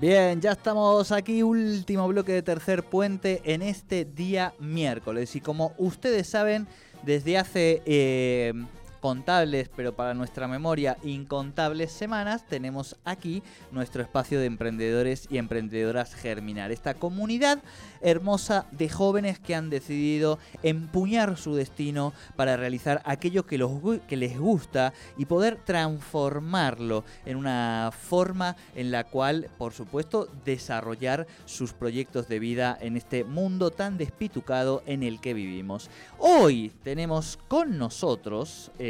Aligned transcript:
Bien, 0.00 0.40
ya 0.40 0.52
estamos 0.52 1.12
aquí, 1.12 1.42
último 1.42 2.08
bloque 2.08 2.32
de 2.32 2.40
tercer 2.40 2.82
puente 2.82 3.42
en 3.44 3.60
este 3.60 4.06
día 4.06 4.54
miércoles. 4.58 5.36
Y 5.36 5.42
como 5.42 5.74
ustedes 5.76 6.26
saben, 6.26 6.66
desde 7.02 7.36
hace 7.36 7.82
eh, 7.84 8.54
contables, 9.00 9.70
pero 9.74 9.94
para 9.94 10.14
nuestra 10.14 10.46
memoria 10.46 10.96
incontables 11.02 11.90
semanas, 11.90 12.46
tenemos 12.46 12.96
aquí 13.04 13.42
nuestro 13.72 14.02
espacio 14.02 14.38
de 14.38 14.46
emprendedores 14.46 15.26
y 15.30 15.38
emprendedoras 15.38 16.14
Germinar. 16.14 16.70
Esta 16.70 16.94
comunidad 16.94 17.62
hermosa 18.00 18.66
de 18.70 18.88
jóvenes 18.88 19.38
que 19.38 19.54
han 19.54 19.70
decidido 19.70 20.38
empuñar 20.62 21.36
su 21.36 21.54
destino 21.54 22.12
para 22.36 22.56
realizar 22.56 23.02
aquello 23.04 23.46
que, 23.46 23.58
los, 23.58 23.70
que 24.08 24.16
les 24.16 24.38
gusta 24.38 24.92
y 25.16 25.24
poder 25.24 25.56
transformarlo 25.64 27.04
en 27.24 27.36
una 27.36 27.90
forma 27.92 28.56
en 28.74 28.90
la 28.90 29.04
cual, 29.04 29.48
por 29.58 29.72
supuesto, 29.72 30.28
desarrollar 30.44 31.26
sus 31.44 31.72
proyectos 31.72 32.28
de 32.28 32.38
vida 32.38 32.76
en 32.80 32.96
este 32.96 33.24
mundo 33.24 33.70
tan 33.70 33.98
despitucado 33.98 34.82
en 34.86 35.02
el 35.02 35.20
que 35.20 35.34
vivimos. 35.34 35.90
Hoy 36.18 36.72
tenemos 36.82 37.38
con 37.48 37.78
nosotros 37.78 38.70
eh, 38.78 38.89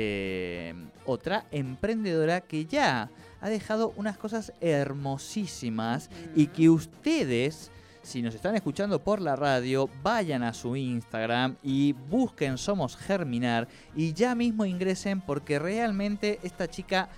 otra 1.05 1.47
emprendedora 1.51 2.41
que 2.41 2.67
ya 2.67 3.11
ha 3.41 3.49
dejado 3.49 3.93
unas 3.97 4.19
cosas 4.19 4.53
hermosísimas 4.61 6.11
y 6.35 6.49
que 6.49 6.69
ustedes 6.69 7.71
si 8.03 8.23
nos 8.23 8.35
están 8.35 8.57
escuchando 8.57 8.99
por 8.99 9.21
la 9.21 9.37
radio, 9.37 9.89
vayan 10.03 10.43
a 10.43 10.55
su 10.55 10.77
Instagram 10.77 11.57
y 11.63 11.93
busquen 11.93 12.57
Somos 12.59 12.97
Germinar 12.97 13.69
y 13.95 14.13
ya 14.15 14.35
mismo 14.35 14.65
ingresen 14.65 15.21
porque 15.21 15.59
realmente 15.59 16.41
esta 16.43 16.69
chica, 16.69 17.09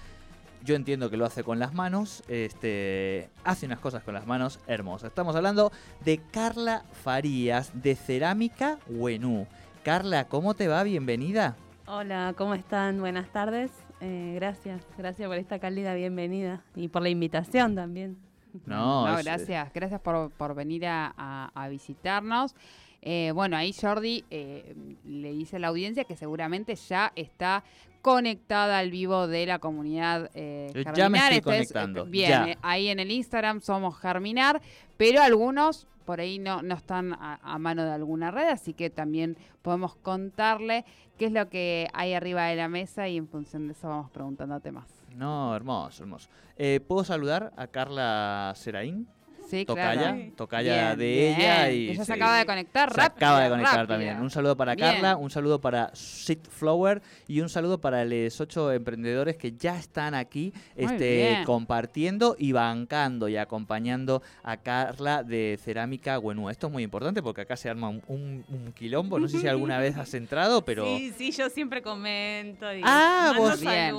yo 0.65 0.75
entiendo 0.75 1.09
que 1.09 1.17
lo 1.17 1.25
hace 1.25 1.45
con 1.45 1.59
las 1.59 1.73
manos, 1.73 2.23
este, 2.29 3.31
hace 3.45 3.67
unas 3.67 3.81
cosas 3.81 4.03
con 4.03 4.15
las 4.15 4.27
manos 4.27 4.59
hermosas. 4.67 5.09
Estamos 5.09 5.37
hablando 5.37 5.73
de 6.05 6.21
Carla 6.31 6.85
Farías 7.05 7.71
de 7.75 7.95
Cerámica 7.95 8.79
Wenú. 8.89 9.47
Carla, 9.85 10.29
¿cómo 10.29 10.55
te 10.55 10.69
va? 10.69 10.83
Bienvenida. 10.83 11.57
Hola, 11.87 12.35
¿cómo 12.39 12.55
están? 12.55 13.01
Buenas 13.01 13.33
tardes. 13.33 13.73
Eh, 14.01 14.33
gracias, 14.37 14.87
gracias 14.97 15.29
por 15.29 15.37
esta 15.37 15.59
cálida 15.59 15.95
bienvenida 15.95 16.63
y 16.77 16.89
por 16.89 17.03
la 17.03 17.09
invitación 17.09 17.75
también. 17.75 18.19
No, 18.67 19.05
gracias, 19.23 19.73
gracias 19.73 20.01
por, 20.01 20.55
venir 20.55 20.85
a, 20.87 21.69
visitarnos. 21.71 22.55
Eh, 23.01 23.33
bueno, 23.35 23.57
ahí 23.57 23.73
Jordi 23.73 24.25
eh, 24.31 24.77
le 25.05 25.33
dice 25.33 25.57
a 25.57 25.59
la 25.59 25.69
audiencia 25.69 26.05
que 26.05 26.15
seguramente 26.15 26.77
ya 26.77 27.13
está 27.17 27.65
conectada 28.01 28.79
al 28.79 28.93
vivo 28.93 29.27
de 29.27 29.47
la 29.47 29.59
comunidad 29.59 30.31
eh, 30.35 30.71
Germinar. 30.73 30.97
Ya 30.97 31.09
me 31.09 31.19
estoy 31.19 31.41
conectando. 31.41 32.05
bien, 32.05 32.59
ahí 32.63 32.89
en 32.89 33.01
el 33.01 33.11
Instagram 33.11 33.61
somos 33.61 33.99
Germinar, 33.99 34.63
pero 34.97 35.21
algunos 35.21 35.89
por 36.03 36.21
ahí 36.21 36.39
no, 36.39 36.63
no 36.63 36.75
están 36.75 37.15
a, 37.15 37.59
mano 37.59 37.85
de 37.85 37.93
alguna 37.93 38.31
red, 38.31 38.49
así 38.49 38.75
que 38.75 38.91
también 38.91 39.37
podemos 39.63 39.95
contarle 39.97 40.85
qué 41.19 41.27
es 41.27 41.33
lo 41.33 41.49
que 41.49 41.89
hay 41.93 42.15
arriba 42.15 42.47
de 42.47 42.57
la 42.57 42.69
mesa 42.69 43.09
y 43.09 43.17
en 43.17 43.29
función 43.29 43.67
de 43.67 43.73
eso 43.73 43.89
vamos 43.89 44.11
preguntándote 44.11 44.73
más. 44.73 44.89
No, 45.17 45.55
hermoso, 45.55 46.03
hermoso. 46.03 46.29
Eh, 46.57 46.81
¿Puedo 46.87 47.05
saludar 47.05 47.53
a 47.57 47.67
Carla 47.67 48.53
Seraín? 48.57 49.07
Sí, 49.53 49.67
tocaya, 49.67 50.17
tocaya 50.35 50.97
de 50.97 51.29
ella 51.29 51.71
y 51.71 51.91
ella 51.91 52.07
se 52.07 52.15
acaba 52.15 52.39
de 52.39 52.47
conectar 52.47 52.91
se 52.91 53.03
acaba 53.03 53.43
de 53.43 53.51
conectar 53.51 53.87
también. 53.87 54.19
Un 54.19 54.31
saludo 54.31 54.57
para 54.57 54.75
Carla, 54.75 55.19
un 55.19 55.29
saludo 55.29 55.61
para 55.61 55.91
Sit 55.95 56.49
Flower 56.49 57.03
y 57.29 57.43
un 57.43 57.51
saludo 57.51 57.79
para 57.79 58.03
los 58.07 58.41
ocho 58.41 58.73
emprendedores 58.73 59.37
que 59.37 59.53
ya 59.53 59.79
están 59.79 60.15
aquí 60.15 60.55
este, 60.75 61.43
compartiendo 61.45 62.35
y 62.39 62.53
bancando 62.53 63.29
y 63.29 63.37
acompañando 63.37 64.23
a 64.43 64.57
Carla 64.57 65.23
de 65.23 65.59
Cerámica 65.63 66.17
Bueno, 66.17 66.49
Esto 66.49 66.69
es 66.69 66.73
muy 66.73 66.83
importante 66.83 67.23
porque 67.23 67.43
acá 67.43 67.55
se 67.55 67.69
arma 67.69 67.91
un, 67.91 68.73
quilombo. 68.75 69.19
No 69.19 69.29
sé 69.29 69.39
si 69.39 69.49
alguna 69.49 69.79
vez 69.79 69.99
has 69.99 70.15
entrado, 70.15 70.65
pero. 70.65 70.87
Sí, 70.87 71.13
sí, 71.19 71.31
yo 71.31 71.51
siempre 71.51 71.83
comento 71.83 72.75
y 72.75 72.81
ah, 72.85 73.35
vos 73.37 73.61
bien. 73.61 73.95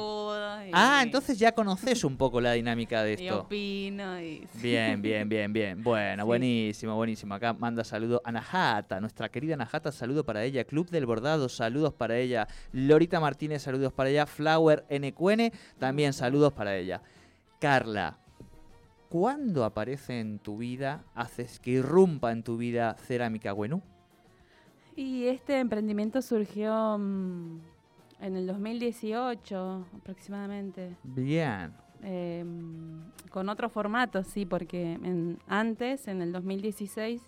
Ah, 0.73 1.01
entonces 1.03 1.37
ya 1.37 1.51
conoces 1.51 2.03
un 2.03 2.17
poco 2.17 2.41
la 2.41 2.53
dinámica 2.53 3.03
de 3.03 3.13
esto. 3.13 3.23
Y 3.23 3.29
opino 3.29 4.19
y... 4.19 4.47
Bien, 4.55 4.99
bien, 4.99 5.29
bien. 5.29 5.42
Bien, 5.51 5.83
Bueno, 5.83 6.25
buenísimo, 6.25 6.95
buenísimo. 6.95 7.33
Acá 7.33 7.53
manda 7.53 7.83
saludo 7.83 8.21
a 8.23 8.31
Najata, 8.31 9.01
nuestra 9.01 9.29
querida 9.29 9.57
Najata, 9.57 9.91
saludo 9.91 10.23
para 10.23 10.43
ella. 10.43 10.63
Club 10.63 10.89
del 10.89 11.05
Bordado, 11.05 11.49
saludos 11.49 11.93
para 11.93 12.17
ella. 12.17 12.47
Lorita 12.71 13.19
Martínez, 13.19 13.63
saludos 13.63 13.91
para 13.91 14.09
ella. 14.09 14.25
Flower 14.25 14.85
NQN, 14.89 15.51
también 15.79 16.13
saludos 16.13 16.53
para 16.53 16.77
ella. 16.77 17.01
Carla, 17.59 18.17
¿cuándo 19.09 19.65
aparece 19.65 20.19
en 20.19 20.39
tu 20.39 20.57
vida, 20.57 21.03
haces 21.15 21.59
que 21.59 21.71
irrumpa 21.71 22.31
en 22.31 22.43
tu 22.43 22.55
vida 22.57 22.95
Cerámica 22.95 23.53
Wenú? 23.53 23.81
Y 24.95 25.25
este 25.25 25.59
emprendimiento 25.59 26.21
surgió 26.21 26.97
mm, 26.97 27.59
en 28.21 28.35
el 28.35 28.47
2018 28.47 29.87
aproximadamente. 29.97 30.95
Bien. 31.03 31.73
Em, 32.03 33.01
con 33.29 33.49
otro 33.49 33.69
formato, 33.69 34.23
sí, 34.23 34.45
porque 34.45 34.99
antes, 35.47 36.07
en 36.07 36.21
el 36.21 36.31
2016, 36.31 37.21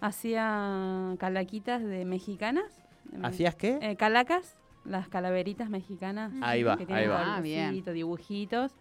hacía 0.00 1.14
calaquitas 1.18 1.82
de 1.82 2.04
mexicanas. 2.04 2.82
¿Hacías 3.22 3.54
qué? 3.54 3.78
Eh, 3.80 3.96
calacas, 3.96 4.56
las 4.84 5.08
calaveritas 5.08 5.70
mexicanas. 5.70 6.32
Ahí 6.42 6.62
va, 6.64 6.76
ahí 6.88 7.06
va. 7.06 7.36
Ah, 7.36 7.40
bien. 7.40 7.82
dibujitos. 7.84 8.72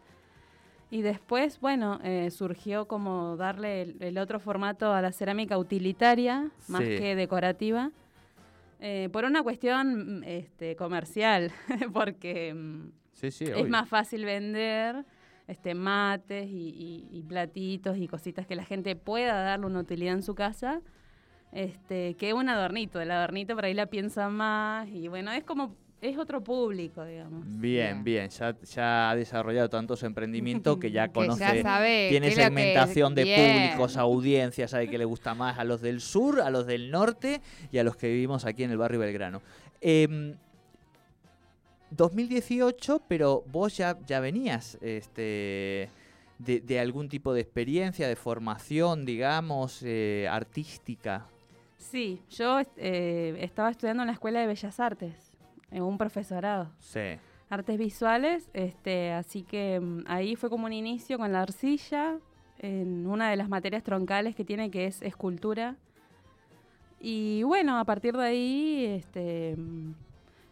Y 0.90 1.04
después, 1.04 1.62
bueno, 1.62 2.00
eh, 2.03 2.32
surgió 2.32 2.86
como 2.86 3.38
darle 3.38 3.96
el, 4.00 4.18
otro 4.18 4.40
formato 4.40 4.92
a 4.92 5.02
la 5.02 5.14
cerámica 5.14 5.58
utilitaria, 5.58 6.50
más 6.68 6.82
que 6.82 7.16
decorativa, 7.16 7.92
eh, 8.82 9.08
por 9.14 9.24
una 9.24 9.42
cuestión 9.44 10.20
mm, 10.20 10.23
este, 10.26 10.76
comercial, 10.76 11.52
porque 11.94 12.53
es 13.22 13.70
más 13.70 13.88
fácil 13.88 14.26
vender 14.26 15.06
este, 15.47 15.76
mates 15.76 16.47
y, 16.50 17.23
platitos 17.28 17.97
y 17.97 18.08
cositas 18.08 18.47
que 18.47 18.56
la 18.56 18.64
gente 18.64 18.96
pueda 18.96 19.41
darle 19.44 19.66
una 19.66 19.79
utilidad 19.79 20.14
en 20.14 20.23
su 20.23 20.35
casa, 20.35 20.82
este, 21.52 22.16
que 22.16 22.34
un 22.34 22.50
adornito. 22.50 23.02
El 23.02 23.12
adornito 23.12 23.56
por 23.56 23.66
ahí 23.66 23.73
la 23.73 23.88
piensa 23.88 24.29
más 24.29 24.88
y 24.90 25.08
bueno, 25.08 25.32
es 25.32 25.44
como 25.44 25.76
es 26.02 26.18
otro 26.18 26.44
público, 26.44 27.06
digamos. 27.06 27.44
Bien, 27.59 28.03
bien, 28.03 28.29
Ya, 28.29 29.09
ha 29.09 29.16
desarrollado 29.16 29.70
tantos 29.70 30.02
emprendimientos 30.03 30.78
que 30.79 30.90
ya 30.90 31.09
conoce, 31.09 31.64
tiene 32.09 32.32
segmentación 32.32 33.14
de 33.14 33.23
públicos, 33.23 33.97
audiencias, 33.97 34.72
sabe 34.72 34.90
que 34.90 34.97
le 34.97 35.06
gusta 35.06 35.35
más 35.35 35.59
a 35.59 35.64
los 35.64 35.82
del 35.82 36.02
sur, 36.02 36.41
a 36.41 36.50
los 36.50 36.66
del 36.66 36.90
norte 36.91 37.41
y 37.72 37.78
a 37.78 37.84
los 37.84 37.96
que 37.97 38.08
vivimos 38.08 38.46
aquí 38.46 38.64
en 38.64 38.72
el 38.72 38.78
barrio 38.78 39.00
Belgrano. 39.00 39.41
Eh, 39.79 40.35
2018, 41.91 43.03
pero 43.08 43.43
vos 43.52 43.78
ya, 43.78 43.97
ya 44.05 44.20
venías 44.20 44.78
este, 44.82 45.90
de, 46.40 46.79
algún 46.79 47.09
tipo 47.09 47.34
de 47.34 47.41
experiencia, 47.41 48.08
de 48.08 48.16
formación, 48.16 49.05
digamos, 49.05 49.82
eh, 49.84 50.28
artística. 50.29 51.28
Sí, 51.78 52.22
yo 52.29 52.59
eh, 52.78 53.38
estaba 53.40 53.70
estudiando 53.70 54.03
en 54.03 54.08
la 54.08 54.14
Escuela 54.14 54.40
de 54.40 54.47
Bellas 54.47 54.79
Artes, 54.79 55.32
en 55.72 55.84
un 55.84 55.97
profesorado. 55.97 56.72
Sí. 56.79 57.17
artes 57.49 57.78
visuales, 57.78 58.49
este, 58.53 59.11
así 59.11 59.44
que 59.44 59.79
mm, 59.79 60.03
ahí 60.08 60.35
fue 60.35 60.49
como 60.49 60.67
un 60.67 60.73
inicio 60.73 61.17
con 61.17 61.32
la 61.32 61.41
arcilla, 61.41 62.17
en 62.59 63.08
una 63.08 63.29
de 63.29 63.35
las 63.35 63.49
materias 63.49 63.84
troncales 63.84 64.35
que 64.35 64.46
tiene 64.46 64.70
que 64.70 64.85
es 64.85 65.02
escultura. 65.02 65.76
Y 66.99 67.41
bueno, 67.44 67.79
a 67.79 67.84
partir 67.84 68.16
de 68.16 68.23
ahí, 68.23 68.85
este, 68.85 69.55
mm, 69.58 69.94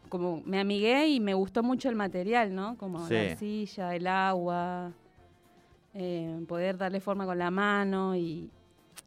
como 0.10 0.42
me 0.46 0.60
amigué 0.60 1.08
y 1.08 1.20
me 1.20 1.34
gustó 1.34 1.64
mucho 1.64 1.88
el 1.90 1.96
material, 1.96 2.54
¿no? 2.54 2.76
Como 2.78 3.08
Sí. 3.08 3.14
la 3.14 3.22
arcilla, 3.32 3.96
el 3.96 4.08
agua, 4.08 4.92
eh, 5.94 6.40
poder 6.48 6.78
darle 6.78 7.00
forma 7.00 7.26
con 7.26 7.38
la 7.38 7.50
mano 7.52 8.16
y, 8.16 8.50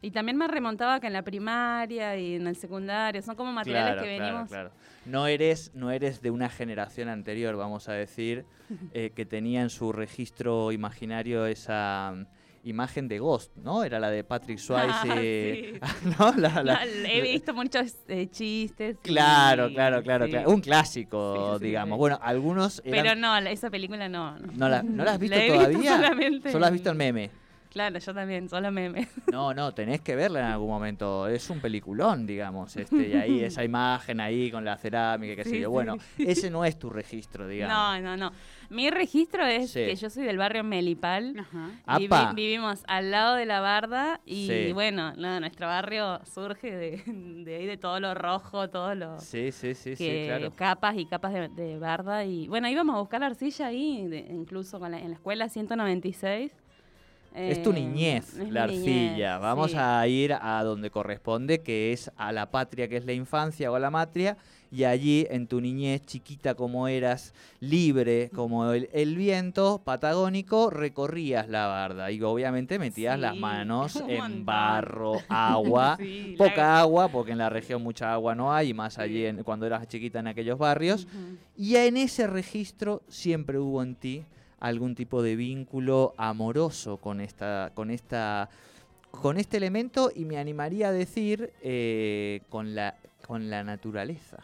y 0.01 0.11
también 0.11 0.37
me 0.37 0.47
remontaba 0.47 0.99
que 0.99 1.07
en 1.07 1.13
la 1.13 1.21
primaria 1.21 2.17
y 2.17 2.35
en 2.35 2.47
el 2.47 2.55
secundario, 2.55 3.21
son 3.21 3.35
como 3.35 3.51
materiales 3.53 3.93
Claro, 3.93 4.01
que 4.03 4.19
venimos... 4.19 4.49
claro. 4.49 4.71
No 5.05 5.27
eres, 5.27 5.71
no 5.75 5.91
eres 5.91 6.21
de 6.21 6.31
una 6.31 6.49
generación 6.49 7.09
anterior, 7.09 7.55
vamos 7.57 7.89
a 7.89 7.93
decir, 7.93 8.45
eh, 8.93 9.11
que 9.15 9.25
tenía 9.25 9.61
en 9.61 9.69
su 9.69 9.91
registro 9.91 10.71
imaginario 10.71 11.45
esa 11.45 12.13
imagen 12.63 13.07
de 13.07 13.19
Ghost, 13.19 13.55
¿no? 13.57 13.83
Era 13.83 13.99
la 13.99 14.09
de 14.09 14.23
Patrick 14.23 14.57
Swayze. 14.59 15.79
Ah, 15.81 15.95
¿no? 16.19 16.33
La- 16.37 16.63
la- 16.63 16.85
No, 16.85 16.91
he 17.07 17.21
visto 17.21 17.53
muchos 17.53 17.95
eh, 18.07 18.27
chistes. 18.29 18.95
y- 19.03 19.07
Claro, 19.07 19.69
claro, 19.69 20.01
claro, 20.01 20.25
sí. 20.25 20.31
claro. 20.31 20.49
Un 20.49 20.61
clásico, 20.61 21.35
Sí, 21.35 21.53
sí, 21.53 21.59
sí, 21.59 21.65
digamos. 21.67 21.95
sí. 21.95 21.99
Bueno, 21.99 22.19
algunos 22.21 22.81
eran- 22.85 23.03
Pero 23.03 23.15
no, 23.19 23.37
esa 23.37 23.69
película 23.69 24.07
no. 24.09 24.37
No, 24.39 24.51
¿No 24.53 24.69
la, 24.69 24.83
¿no 24.83 25.03
la 25.03 25.11
has 25.13 25.19
visto 25.19 25.35
La 25.37 25.43
he 25.43 25.49
visto 25.49 25.63
todavía? 25.69 25.95
solamente 25.97 26.51
Solo 26.51 26.65
has 26.65 26.71
visto 26.71 26.89
el 26.89 26.95
meme. 26.95 27.29
Claro, 27.73 27.97
yo 27.97 28.13
también, 28.13 28.47
solo 28.49 28.71
memes. 28.71 29.07
No, 29.33 29.53
no, 29.53 29.73
tenés 29.73 29.99
que 30.01 30.15
verla 30.15 30.39
en 30.41 30.45
algún 30.45 30.69
momento. 30.69 31.27
Es 31.27 31.49
un 31.49 31.59
peliculón, 31.59 32.27
digamos. 32.27 32.77
Este, 32.77 33.07
y 33.09 33.13
ahí 33.13 33.39
esa 33.43 33.63
imagen 33.63 34.19
ahí 34.19 34.51
con 34.51 34.63
la 34.63 34.77
cerámica, 34.77 35.35
qué 35.35 35.43
sé 35.43 35.49
Sí, 35.49 35.59
yo. 35.59 35.69
sí. 35.69 35.71
Bueno, 35.73 35.97
ese 36.19 36.51
no 36.51 36.63
es 36.65 36.77
tu 36.77 36.89
registro, 36.91 37.47
digamos. 37.47 37.75
No, 37.75 37.99
no, 37.99 38.15
no. 38.17 38.31
Mi 38.69 38.89
registro 38.91 39.43
es 39.45 39.71
Sí. 39.71 39.85
que 39.85 39.95
yo 39.95 40.09
soy 40.11 40.23
del 40.23 40.37
barrio 40.37 40.63
Melipal. 40.63 41.35
Ajá. 41.39 41.97
Vivi- 41.99 42.35
vivimos 42.35 42.83
al 42.87 43.09
lado 43.11 43.35
de 43.35 43.45
la 43.47 43.59
barda 43.59 44.21
y 44.25 44.47
Sí. 44.47 44.71
bueno, 44.73 45.13
no, 45.15 45.39
nuestro 45.39 45.65
barrio 45.67 46.21
surge 46.25 46.71
de, 46.75 47.03
de 47.43 47.55
ahí 47.55 47.65
de 47.65 47.77
todo 47.77 47.99
lo 47.99 48.13
rojo, 48.13 48.69
todo 48.69 48.93
lo 48.93 49.19
Sí, 49.19 49.51
sí, 49.51 49.73
sí, 49.73 49.95
sí, 49.95 50.03
que 50.05 50.25
claro. 50.27 50.51
capas 50.55 50.95
y 50.97 51.05
capas 51.07 51.33
de, 51.33 51.49
de 51.49 51.77
barda 51.79 52.23
y 52.23 52.47
bueno, 52.47 52.69
íbamos 52.69 52.95
a 52.95 52.99
buscar 52.99 53.23
arcilla 53.23 53.67
ahí, 53.67 54.07
de- 54.07 54.27
incluso 54.29 54.79
con 54.79 54.91
la- 54.91 54.99
en 54.99 55.09
la 55.09 55.15
escuela 55.15 55.49
196. 55.49 56.51
Es 57.35 57.63
tu 57.63 57.71
Eh, 57.71 57.73
niñez, 57.73 58.37
es 58.37 58.49
la 58.51 58.63
arcilla. 58.65 59.11
niñez, 59.33 59.41
Vamos 59.41 59.71
sí. 59.71 59.77
a 59.79 60.07
ir 60.07 60.33
a 60.33 60.63
donde 60.63 60.89
corresponde, 60.91 61.61
que 61.61 61.91
es 61.93 62.11
a 62.15 62.31
la 62.31 62.51
patria, 62.51 62.87
que 62.87 62.97
es 62.97 63.05
la 63.05 63.13
infancia 63.13 63.71
o 63.71 63.75
a 63.75 63.79
la 63.79 63.89
matria. 63.89 64.37
Y 64.71 64.85
allí, 64.85 65.27
en 65.29 65.45
tu 65.45 65.61
niñez, 65.61 66.03
chiquita 66.03 66.55
como 66.55 66.87
eras, 66.87 67.33
libre 67.59 68.31
como 68.33 68.71
el, 68.71 68.89
el 68.91 69.15
viento 69.15 69.81
patagónico, 69.85 70.71
recorrías 70.71 71.47
la 71.47 71.67
barda. 71.67 72.09
Y 72.11 72.19
obviamente 72.23 72.79
metías 72.79 73.19
las 73.19 73.35
manos 73.35 73.95
en 74.07 74.17
montón. 74.17 74.45
barro, 74.45 75.13
agua. 75.29 75.95
Sí, 75.99 76.35
la- 76.39 76.45
Poca 76.45 76.79
agua, 76.79 77.07
porque 77.09 77.33
en 77.33 77.37
la 77.37 77.49
región 77.49 77.83
mucha 77.83 78.13
agua 78.13 78.33
no 78.33 78.51
hay, 78.51 78.69
y 78.69 78.73
más 78.73 78.97
allí 78.97 79.25
en- 79.25 79.43
cuando 79.43 79.67
eras 79.67 79.87
chiquita 79.87 80.19
en 80.19 80.27
aquellos 80.27 80.57
barrios. 80.57 81.07
Y 81.55 81.75
en 81.75 81.95
ese 81.97 82.25
registro 82.25 83.03
siempre 83.07 83.59
hubo 83.59 83.83
en 83.83 83.93
ti 83.95 84.25
algún 84.63 84.95
tipo 84.95 85.21
de 85.21 85.35
vínculo 85.35 86.13
amoroso 86.17 86.95
con 86.97 87.19
esta, 87.19 87.71
con 87.73 87.91
esta, 87.91 88.49
con 89.11 89.37
este 89.37 89.57
elemento 89.57 90.09
y 90.15 90.23
me 90.23 90.37
animaría 90.37 90.87
a 90.87 90.91
decir 90.93 91.51
eh, 91.61 92.41
con 92.49 92.73
la, 92.73 92.95
con 93.27 93.49
la 93.49 93.65
naturaleza. 93.65 94.37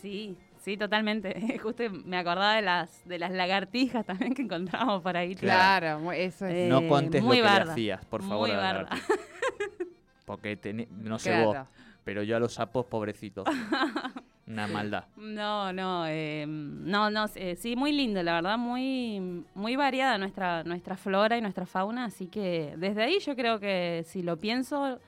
Sí, 0.00 0.36
sí, 0.60 0.76
totalmente. 0.76 1.58
Justo 1.62 1.82
me 1.90 2.16
acordaba 2.16 2.54
de 2.54 2.62
las 2.62 3.04
de 3.08 3.18
las 3.18 3.32
lagartijas 3.32 4.06
también 4.06 4.32
que 4.32 4.42
encontrábamos 4.42 5.02
por 5.02 5.16
ahí. 5.16 5.34
Claro, 5.34 5.98
mu- 5.98 6.12
eso 6.12 6.46
es. 6.46 6.54
Eh, 6.54 6.68
no 6.68 6.86
contes 6.86 7.20
lo 7.20 7.26
muy 7.26 7.38
que 7.38 7.42
le 7.42 7.48
hacías, 7.48 8.04
por 8.04 8.22
favor. 8.22 8.48
muy 8.48 8.56
a 8.56 8.72
la. 8.74 8.88
Porque 10.24 10.86
no 10.90 11.18
sé 11.18 11.30
claro. 11.30 11.46
vos, 11.46 11.56
pero 12.04 12.22
yo 12.22 12.36
a 12.36 12.38
los 12.40 12.54
sapos 12.54 12.86
pobrecitos. 12.86 13.44
Una 14.46 14.66
maldad. 14.66 15.04
No, 15.16 15.72
no, 15.72 16.04
eh, 16.06 16.44
no, 16.46 17.10
no, 17.10 17.24
eh, 17.34 17.56
sí, 17.56 17.76
muy 17.76 17.92
lindo, 17.92 18.22
la 18.22 18.34
verdad, 18.34 18.58
muy, 18.58 19.42
muy 19.54 19.74
variada 19.76 20.18
nuestra, 20.18 20.62
nuestra 20.64 20.96
flora 20.98 21.38
y 21.38 21.40
nuestra 21.40 21.64
fauna, 21.64 22.04
así 22.04 22.26
que 22.26 22.74
desde 22.76 23.02
ahí 23.04 23.18
yo 23.20 23.34
creo 23.36 23.58
que 23.58 24.04
si 24.06 24.22
lo 24.22 24.36
pienso, 24.38 24.98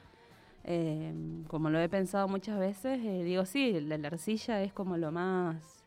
eh, 0.64 1.12
como 1.48 1.68
lo 1.68 1.78
he 1.78 1.88
pensado 1.90 2.28
muchas 2.28 2.58
veces, 2.58 2.98
eh, 3.04 3.24
digo, 3.24 3.44
sí, 3.44 3.78
la, 3.80 3.98
la 3.98 4.08
arcilla 4.08 4.62
es 4.62 4.72
como 4.72 4.96
lo 4.96 5.12
más, 5.12 5.84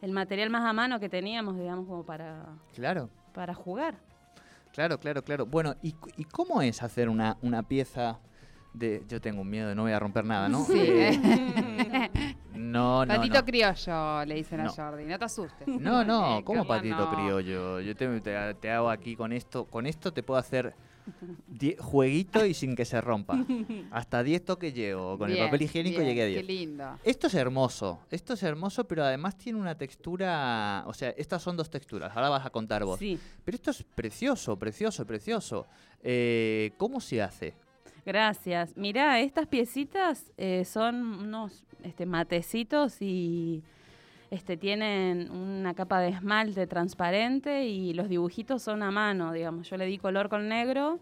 el 0.00 0.12
material 0.12 0.50
más 0.50 0.64
a 0.64 0.72
mano 0.72 1.00
que 1.00 1.08
teníamos, 1.08 1.58
digamos, 1.58 1.86
como 1.88 2.04
para, 2.04 2.44
Claro. 2.72 3.10
para 3.34 3.52
jugar. 3.52 3.96
Claro, 4.72 5.00
claro, 5.00 5.24
claro. 5.24 5.44
Bueno, 5.46 5.74
¿y, 5.82 5.94
y 6.18 6.24
cómo 6.24 6.62
es 6.62 6.82
hacer 6.82 7.08
una, 7.08 7.36
una 7.42 7.62
pieza 7.62 8.20
de... 8.74 9.02
Yo 9.08 9.22
tengo 9.22 9.40
un 9.40 9.48
miedo, 9.48 9.74
no 9.74 9.82
voy 9.82 9.92
a 9.92 9.98
romper 9.98 10.24
nada, 10.26 10.50
¿no? 10.50 10.64
Sí. 10.64 10.78
No, 12.76 13.06
no, 13.06 13.14
Patito 13.14 13.38
no. 13.38 13.44
criollo, 13.44 14.24
le 14.24 14.34
dicen 14.34 14.62
No. 14.62 14.70
a 14.70 14.72
Jordi. 14.72 15.04
No 15.04 15.18
te 15.18 15.24
asustes. 15.24 15.66
No, 15.68 16.04
no, 16.04 16.42
¿cómo 16.44 16.66
Carla, 16.66 16.76
patito 16.82 16.96
no. 16.98 17.10
criollo? 17.14 17.80
Yo 17.80 17.94
te, 17.96 18.20
te- 18.20 18.54
te 18.54 18.70
hago 18.70 18.90
aquí 18.90 19.16
con 19.16 19.32
esto, 19.32 19.64
con 19.64 19.86
esto 19.86 20.12
te 20.12 20.22
puedo 20.22 20.38
hacer 20.38 20.74
die- 21.46 21.76
jueguito 21.78 22.44
y 22.44 22.52
sin 22.52 22.74
que 22.74 22.84
se 22.84 23.00
rompa. 23.00 23.38
Hasta 23.92 24.22
10 24.24 24.44
toques 24.44 24.74
llego, 24.74 25.16
con 25.16 25.30
el 25.30 25.38
papel 25.38 25.62
higiénico 25.62 25.98
bien, 25.98 26.08
llegué 26.08 26.22
a 26.22 26.26
Qué 26.26 26.32
10. 26.42 26.46
lindo. 26.46 26.98
Esto 27.04 27.28
es 27.28 27.34
hermoso, 27.34 28.00
esto 28.10 28.34
es 28.34 28.42
hermoso, 28.42 28.84
pero 28.88 29.04
además 29.04 29.36
tiene 29.38 29.60
una 29.60 29.76
textura, 29.76 30.82
o 30.86 30.92
sea, 30.94 31.10
estas 31.10 31.42
son 31.42 31.56
dos 31.56 31.70
texturas, 31.70 32.14
ahora 32.16 32.28
vas 32.30 32.44
a 32.44 32.50
contar 32.50 32.84
vos. 32.84 32.98
Sí, 32.98 33.18
Pero 33.44 33.54
esto 33.54 33.70
es 33.70 33.84
precioso, 33.84 34.58
precioso, 34.58 35.06
precioso. 35.06 35.66
Eh, 36.02 36.72
¿Cómo 36.76 37.00
se 37.00 37.22
hace? 37.22 37.54
gracias. 38.04 38.76
Mirá, 38.76 39.18
estas 39.20 39.48
piecitas 39.48 40.32
eh, 40.36 40.64
son 40.64 40.94
unos 41.02 41.64
este, 41.82 42.06
matecitos 42.06 43.00
y 43.02 43.62
este, 44.30 44.56
tienen 44.56 45.30
una 45.30 45.74
capa 45.74 46.00
de 46.00 46.08
esmalte 46.08 46.66
transparente 46.66 47.64
y 47.66 47.92
los 47.94 48.08
dibujitos 48.08 48.62
son 48.62 48.82
a 48.82 48.90
mano, 48.90 49.32
digamos. 49.32 49.68
Yo 49.70 49.76
le 49.76 49.86
di 49.86 49.98
color 49.98 50.28
con 50.28 50.48
negro 50.48 50.98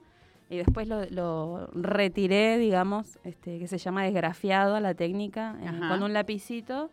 y 0.50 0.58
después 0.58 0.86
lo, 0.88 1.04
lo 1.06 1.68
retiré, 1.72 2.58
digamos, 2.58 3.18
este, 3.24 3.58
que 3.58 3.66
se 3.66 3.78
llama 3.78 4.04
desgrafiado 4.04 4.74
a 4.76 4.80
la 4.80 4.94
técnica, 4.94 5.56
con 5.88 6.02
un 6.02 6.12
lapicito. 6.12 6.90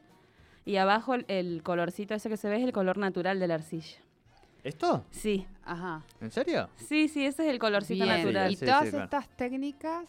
Y 0.63 0.77
abajo 0.77 1.15
el, 1.15 1.25
el 1.27 1.63
colorcito 1.63 2.13
ese 2.13 2.29
que 2.29 2.37
se 2.37 2.47
ve 2.47 2.57
es 2.57 2.63
el 2.63 2.71
color 2.71 2.97
natural 2.97 3.39
de 3.39 3.47
la 3.47 3.55
arcilla. 3.55 3.97
¿Esto? 4.63 5.03
Sí, 5.09 5.47
Ajá. 5.65 6.03
¿En 6.21 6.29
serio? 6.29 6.69
sí, 6.75 7.07
sí, 7.07 7.25
ese 7.25 7.43
es 7.47 7.49
el 7.51 7.57
colorcito 7.57 8.03
Bien. 8.05 8.17
natural. 8.17 8.51
Y 8.51 8.55
Sí, 8.55 8.65
todas 8.65 8.83
sí, 8.85 8.89
claro. 8.91 9.05
estas 9.05 9.27
técnicas, 9.35 10.05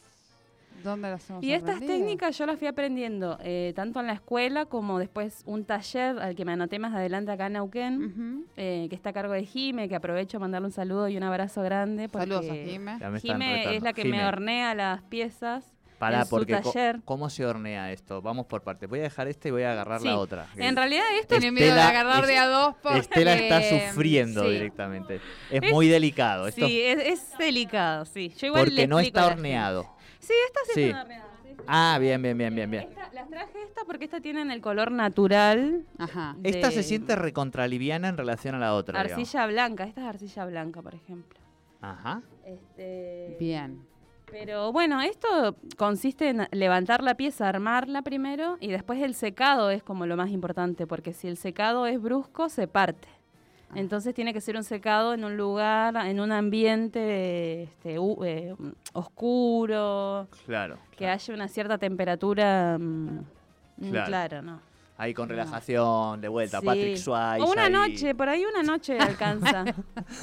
¿dónde 0.83 1.11
las 1.11 1.29
hemos 1.31 1.43
Y 1.45 1.53
estas 1.53 1.77
aprendido? 1.77 1.99
técnicas 1.99 2.39
yo 2.39 2.47
las 2.47 2.59
fui 2.59 2.69
aprendiendo 2.69 3.39
eh, 3.43 3.73
tanto 3.77 4.01
en 4.01 4.07
la 4.07 4.13
escuela 4.15 4.67
como 4.67 4.99
después 4.99 5.43
un 5.47 5.65
taller 5.65 6.19
al 6.19 6.35
que 6.35 6.45
me 6.45 6.53
anoté 6.53 6.79
más 6.79 6.95
adelante 6.95 7.31
acá 7.33 7.47
en 7.47 7.53
Neuquén, 7.55 8.47
eh, 8.57 8.87
que 8.89 8.95
está 8.95 9.11
a 9.11 9.13
cargo 9.13 9.33
de 9.33 9.45
Jime, 9.45 9.89
que 9.89 9.97
aprovecho 9.97 10.37
a 10.39 10.41
mandarle 10.41 10.67
un 10.67 10.73
saludo 10.73 11.09
y 11.09 11.17
un 11.17 11.23
abrazo 11.23 11.63
grande. 11.63 12.09
Porque 12.09 12.27
Saludos 12.29 12.51
a 12.51 12.55
Jime. 12.55 12.99
Jime 13.21 13.77
es 13.77 13.83
la 13.83 13.93
que 13.93 14.03
Jime, 14.03 14.19
me 14.19 14.27
hornea 14.27 14.75
las 14.75 15.03
piezas. 15.03 15.65
Su 16.25 16.31
porque 16.31 16.55
taller. 16.57 16.99
¿cómo 17.05 17.31
se 17.31 17.47
hornea 17.47 17.93
esto? 17.93 18.21
Vamos 18.21 18.47
por 18.47 18.63
partes. 18.63 18.89
Voy 18.89 18.99
a 18.99 19.03
dejar 19.03 19.29
este 19.29 19.51
y 19.51 19.53
voy 19.53 19.63
a 19.63 19.71
agarrar 19.71 20.01
Sí. 20.01 20.09
la 20.09 20.19
otra. 20.19 20.49
En 20.57 20.75
realidad 20.75 21.05
esto 21.21 21.37
Tiene 21.39 21.53
miedo 21.53 21.73
de 21.73 21.81
Estela 21.81 21.89
agarrar 21.91 22.27
de 22.27 22.35
es- 22.35 22.41
a 22.41 22.47
dos 22.49 22.75
porque... 22.83 22.99
Estela 22.99 23.35
está 23.37 23.63
sufriendo 23.63 24.43
sí. 24.43 24.51
directamente. 24.51 25.21
Es, 25.49 25.63
Es- 25.63 25.71
muy 25.71 25.87
delicado. 25.87 26.49
Esto 26.49 26.67
Sí, 26.67 26.81
es, 26.83 26.99
es 26.99 27.39
delicado, 27.39 28.05
sí. 28.05 28.35
Yo 28.37 28.49
igual 28.49 28.65
le 28.65 28.71
porque 28.71 28.87
no 28.89 28.99
está 28.99 29.29
horneado. 29.29 29.87
Sí, 30.23 30.33
estas 30.47 30.69
sí, 30.75 30.93
Sí. 30.93 31.57
Ah, 31.67 31.99
bien, 32.01 32.21
bien, 32.23 32.37
bien, 32.39 32.55
bien, 32.55 32.71
bien. 32.71 32.85
Esta- 32.89 33.11
las 33.13 33.29
traje 33.29 33.63
estas 33.63 33.85
porque 33.85 34.05
estas 34.07 34.23
tienen 34.23 34.51
el 34.51 34.61
color 34.61 34.91
natural. 34.91 35.85
Ajá. 35.99 36.35
Esta 36.43 36.71
se 36.71 36.83
siente 36.83 37.15
recontraliviana 37.15 38.09
en 38.09 38.17
relación 38.17 38.55
a 38.55 38.59
la 38.59 38.75
otra. 38.75 39.03
digamos. 39.03 39.21
Arcilla 39.29 39.47
blanca, 39.47 39.85
esta 39.85 40.01
es 40.01 40.07
arcilla 40.09 40.45
blanca, 40.47 40.81
por 40.83 40.95
ejemplo. 40.95 41.39
Ajá. 41.81 42.23
Este, 42.45 43.37
Bien. 43.39 43.85
Pero 44.31 44.73
bueno, 44.73 45.03
esto 45.03 45.57
consiste 45.77 46.31
en 46.31 46.49
levantar 46.53 47.03
la 47.03 47.17
pieza, 47.17 47.49
armarla 47.51 48.01
primero 48.01 48.57
y 48.61 48.69
después 48.69 49.03
el 49.03 49.15
secado 49.15 49.71
es 49.71 49.83
como 49.83 50.07
lo 50.07 50.17
más 50.17 50.31
importante, 50.31 50.87
porque 50.87 51.13
si 51.13 51.29
el 51.29 51.37
secado 51.37 51.87
es 51.87 52.01
brusco, 52.01 52.49
se 52.49 52.67
parte. 52.67 53.09
Ah. 53.73 53.79
Entonces 53.79 54.15
tiene 54.15 54.33
que 54.35 54.41
ser 54.41 54.57
un 54.57 54.65
secado 54.65 55.15
en 55.15 55.25
un 55.25 55.37
lugar, 55.37 55.97
en 56.07 56.21
un 56.21 56.31
ambiente 56.33 57.63
este, 57.65 57.99
u- 57.99 58.23
eh, 58.25 58.55
oscuro, 58.93 60.29
Claro. 60.47 60.79
que 60.97 61.09
haya 61.09 61.35
una 61.35 61.49
cierta 61.49 61.79
temperatura 61.79 62.77
mm, 62.79 63.19
mm, 63.79 63.91
Claro. 63.91 64.07
claro, 64.07 64.43
¿no? 64.43 64.61
Ahí 64.99 65.15
con 65.15 65.29
relajación, 65.29 66.21
de 66.21 66.29
vuelta, 66.29 66.61
Sí. 66.61 66.67
Patrick 66.67 66.97
Swayze. 66.97 67.43
O 67.45 67.51
una 67.51 67.65
ahí. 67.65 67.73
noche, 67.73 68.15
por 68.15 68.29
ahí 68.29 68.45
una 68.45 68.63
noche 68.63 68.97
alcanza 69.01 69.65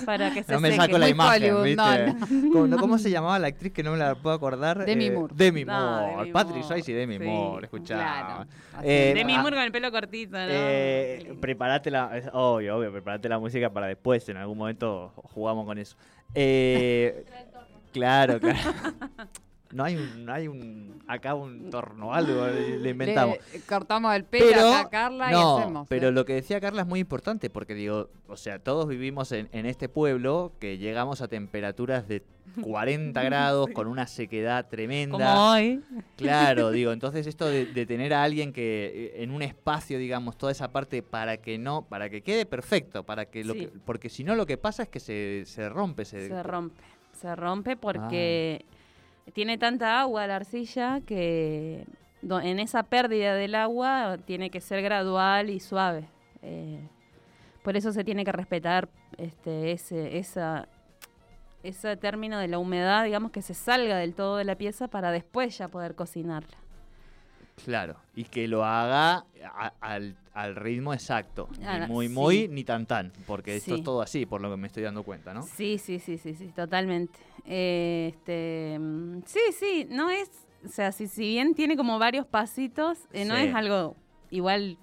para 0.05 0.31
que 0.33 0.43
se 0.43 0.53
No 0.53 0.59
me 0.61 0.69
seque. 0.69 0.81
saco 0.81 0.97
la 0.97 1.05
Muy 1.07 1.11
imagen, 1.11 1.43
Hollywood, 1.55 1.63
¿viste? 1.63 2.37
no, 2.37 2.51
¿Cómo, 2.53 2.67
no, 2.67 2.77
cómo 2.77 2.97
se 2.97 3.09
llamaba 3.11 3.39
la 3.39 3.47
actriz 3.47 3.73
que 3.73 3.83
no 3.83 3.91
me 3.91 3.97
la 3.97 4.15
puedo 4.15 4.35
acordar? 4.35 4.85
Demi 4.85 5.05
Eh, 5.07 5.11
Moore. 5.11 5.33
Demi 5.35 5.65
No, 5.65 5.73
Moore. 5.73 6.17
Demi 6.19 6.31
Patrick. 6.31 6.63
Swayze 6.63 6.91
y 6.91 6.93
Demi 6.95 7.17
Sí, 7.17 7.23
Moore, 7.25 7.65
escuchá. 7.65 7.95
Claro. 7.95 8.45
Eh, 8.83 9.11
Demi 9.15 9.33
ah, 9.35 9.41
Moore 9.41 9.55
con 9.57 9.65
el 9.65 9.71
pelo 9.71 9.91
cortito, 9.91 10.37
¿no? 10.37 10.45
Eh, 10.47 11.35
prepárate 11.41 11.91
la, 11.91 12.15
es 12.17 12.29
obvio, 12.31 12.77
obvio, 12.77 12.91
prepárate 12.91 13.27
la 13.27 13.39
música 13.39 13.69
para 13.71 13.87
después, 13.87 14.29
en 14.29 14.37
algún 14.37 14.57
momento 14.57 15.11
jugamos 15.15 15.65
con 15.65 15.77
eso. 15.77 15.97
Eh, 16.35 17.25
claro, 17.91 18.39
claro. 18.39 18.57
No 19.71 19.83
hay 19.83 19.95
un, 19.97 20.25
no 20.25 20.33
hay 20.33 20.47
un, 20.47 21.03
acá 21.07 21.35
un 21.35 21.69
torno 21.71 22.13
algo, 22.13 22.47
le 22.47 22.79
le 22.79 22.89
inventamos. 22.89 23.37
Le 23.53 23.61
cortamos 23.61 24.15
el 24.15 24.23
pelo 24.25 24.45
Pero, 24.49 24.69
acá 24.69 24.79
a 24.81 24.89
Carla 24.89 25.31
no, 25.31 25.57
y 25.57 25.61
hacemos. 25.61 25.87
pero 25.87 26.07
¿eh? 26.07 26.11
lo 26.11 26.25
que 26.25 26.33
decía 26.33 26.59
Carla 26.59 26.81
es 26.81 26.87
muy 26.87 26.99
importante 26.99 27.49
porque 27.49 27.75
digo, 27.75 28.09
o 28.27 28.35
sea, 28.37 28.59
todos 28.59 28.87
vivimos 28.87 29.31
en, 29.31 29.47
en 29.51 29.65
este 29.67 29.87
pueblo 29.87 30.53
que 30.59 30.77
llegamos 30.79 31.21
a 31.21 31.27
temperaturas 31.27 32.07
de 32.07 32.23
40 32.63 33.21
grados 33.21 33.69
con 33.73 33.85
una 33.87 34.07
sequedad 34.07 34.67
tremenda. 34.67 35.17
Como 35.17 35.51
hoy. 35.51 35.81
Claro, 36.15 36.71
digo, 36.71 36.91
entonces 36.91 37.27
esto 37.27 37.45
de, 37.45 37.67
de 37.67 37.85
tener 37.85 38.11
a 38.13 38.23
alguien 38.23 38.51
que 38.51 39.11
eh, 39.17 39.23
en 39.23 39.29
un 39.29 39.43
espacio, 39.43 39.99
digamos, 39.99 40.35
toda 40.35 40.51
esa 40.51 40.71
parte 40.71 41.03
para 41.03 41.37
que 41.37 41.59
no, 41.59 41.83
para 41.83 42.09
que 42.09 42.23
quede 42.23 42.47
perfecto, 42.47 43.03
para 43.03 43.25
que 43.25 43.43
lo 43.43 43.53
Sí. 43.53 43.59
que, 43.59 43.67
porque 43.85 44.09
si 44.09 44.23
no 44.23 44.33
lo 44.35 44.47
que 44.47 44.57
pasa 44.57 44.81
es 44.83 44.89
que 44.89 44.99
se, 44.99 45.43
se 45.45 45.69
rompe, 45.69 46.05
se, 46.05 46.27
Se 46.27 46.41
rompe. 46.41 46.81
Se 47.11 47.35
rompe 47.35 47.75
porque 47.77 48.65
tiene 49.33 49.57
tanta 49.57 49.99
agua 50.01 50.27
la 50.27 50.37
arcilla 50.37 51.01
que 51.05 51.85
en 52.21 52.59
esa 52.59 52.83
pérdida 52.83 53.33
del 53.33 53.55
agua 53.55 54.17
tiene 54.25 54.49
que 54.49 54.61
ser 54.61 54.81
gradual 54.81 55.49
y 55.49 55.59
suave. 55.59 56.07
Eh, 56.41 56.79
por 57.63 57.77
eso 57.77 57.91
se 57.91 58.03
tiene 58.03 58.25
que 58.25 58.31
respetar 58.31 58.89
este, 59.17 59.71
ese, 59.71 60.17
esa, 60.17 60.67
ese 61.63 61.97
término 61.97 62.39
de 62.39 62.47
la 62.47 62.59
humedad, 62.59 63.03
digamos, 63.03 63.31
que 63.31 63.41
se 63.41 63.53
salga 63.53 63.97
del 63.97 64.15
todo 64.15 64.37
de 64.37 64.45
la 64.45 64.55
pieza 64.55 64.87
para 64.87 65.11
después 65.11 65.57
ya 65.57 65.67
poder 65.67 65.95
cocinarla. 65.95 66.57
Claro, 67.63 67.95
y 68.15 68.23
que 68.25 68.47
lo 68.47 68.63
haga 68.65 69.25
a- 69.43 69.73
al, 69.81 70.15
al 70.33 70.55
ritmo 70.55 70.93
exacto, 70.93 71.49
ni 71.59 71.87
muy 71.87 72.07
sí. 72.07 72.13
muy 72.13 72.47
ni 72.47 72.63
tan 72.63 72.85
tan, 72.85 73.11
porque 73.27 73.55
esto 73.57 73.75
es 73.75 73.83
todo 73.83 74.01
así, 74.01 74.25
por 74.25 74.41
lo 74.41 74.49
que 74.49 74.57
me 74.57 74.67
estoy 74.67 74.83
dando 74.83 75.03
cuenta, 75.03 75.33
¿no? 75.33 75.43
Sí, 75.43 75.77
sí, 75.77 75.99
sí, 75.99 76.17
sí, 76.17 76.33
sí, 76.35 76.47
totalmente. 76.55 77.19
Eh, 77.45 78.11
este, 78.13 78.77
mm, 78.79 79.21
sí, 79.25 79.39
sí, 79.57 79.87
no 79.89 80.09
es, 80.09 80.29
o 80.65 80.69
sea, 80.69 80.91
si, 80.91 81.07
si 81.07 81.21
bien 81.21 81.53
tiene 81.55 81.75
como 81.77 81.99
varios 81.99 82.25
pasitos, 82.25 82.97
eh, 83.13 83.25
no 83.25 83.35
Sí. 83.35 83.43
es 83.43 83.55
algo 83.55 83.95
igual 84.29 84.77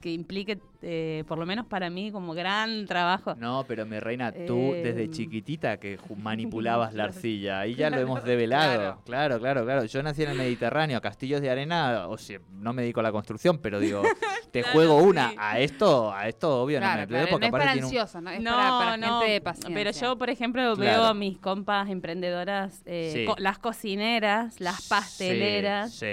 que 0.00 0.12
implique, 0.12 0.58
eh, 0.82 1.24
por 1.26 1.38
lo 1.38 1.46
menos 1.46 1.66
para 1.66 1.90
mí, 1.90 2.12
como 2.12 2.32
gran 2.34 2.86
trabajo. 2.86 3.34
No, 3.34 3.64
pero 3.66 3.84
mi 3.84 3.98
reina, 3.98 4.30
tú 4.32 4.74
Eh, 4.74 4.80
desde 4.82 5.10
chiquitita 5.10 5.78
que 5.78 5.98
manipulabas 6.16 6.94
la 6.94 7.04
arcilla, 7.04 7.60
ahí 7.60 7.74
ya 7.74 7.90
lo 7.90 7.98
hemos 7.98 8.22
develado. 8.24 8.76
claro. 8.78 9.02
Claro, 9.04 9.38
claro, 9.40 9.64
claro. 9.64 9.84
Yo 9.86 10.02
nací 10.02 10.22
en 10.22 10.30
el 10.30 10.38
Mediterráneo, 10.38 11.00
castillos 11.00 11.40
de 11.40 11.50
arena, 11.50 12.06
o 12.08 12.16
sea, 12.16 12.38
no 12.50 12.72
me 12.72 12.82
dedico 12.82 13.00
a 13.00 13.02
la 13.02 13.12
construcción, 13.12 13.58
pero 13.58 13.80
digo, 13.80 14.02
te 14.52 14.60
Claro, 14.60 14.72
juego 14.72 14.96
una. 15.02 15.30
sí. 15.30 15.36
A 15.38 15.58
esto, 15.58 16.12
a 16.12 16.28
esto 16.28 16.62
obvio 16.62 16.80
no 16.80 16.86
me 16.86 17.06
claro, 17.06 17.26
porque 17.30 17.40
no 17.50 17.56
es 17.56 17.60
para 17.60 17.72
tiene 17.72 17.86
un- 17.86 17.92
¿no? 18.24 18.30
Es 18.30 18.40
no, 18.40 18.50
para, 18.56 18.78
para 18.78 18.96
no, 18.96 19.18
gente 19.20 19.32
de 19.32 19.40
paciencia. 19.40 19.74
pero 19.74 19.90
yo, 19.90 20.16
por 20.18 20.30
ejemplo, 20.30 20.76
veo 20.76 21.04
a 21.04 21.14
mis 21.14 21.38
compas 21.38 21.88
emprendedoras, 21.90 22.82
eh, 22.86 23.10
Sí. 23.14 23.24
co- 23.24 23.34
las 23.38 23.58
cocineras, 23.58 24.60
las 24.60 24.76
Sí, 24.82 24.88
pasteleras, 24.88 25.92
Sí, 25.94 26.06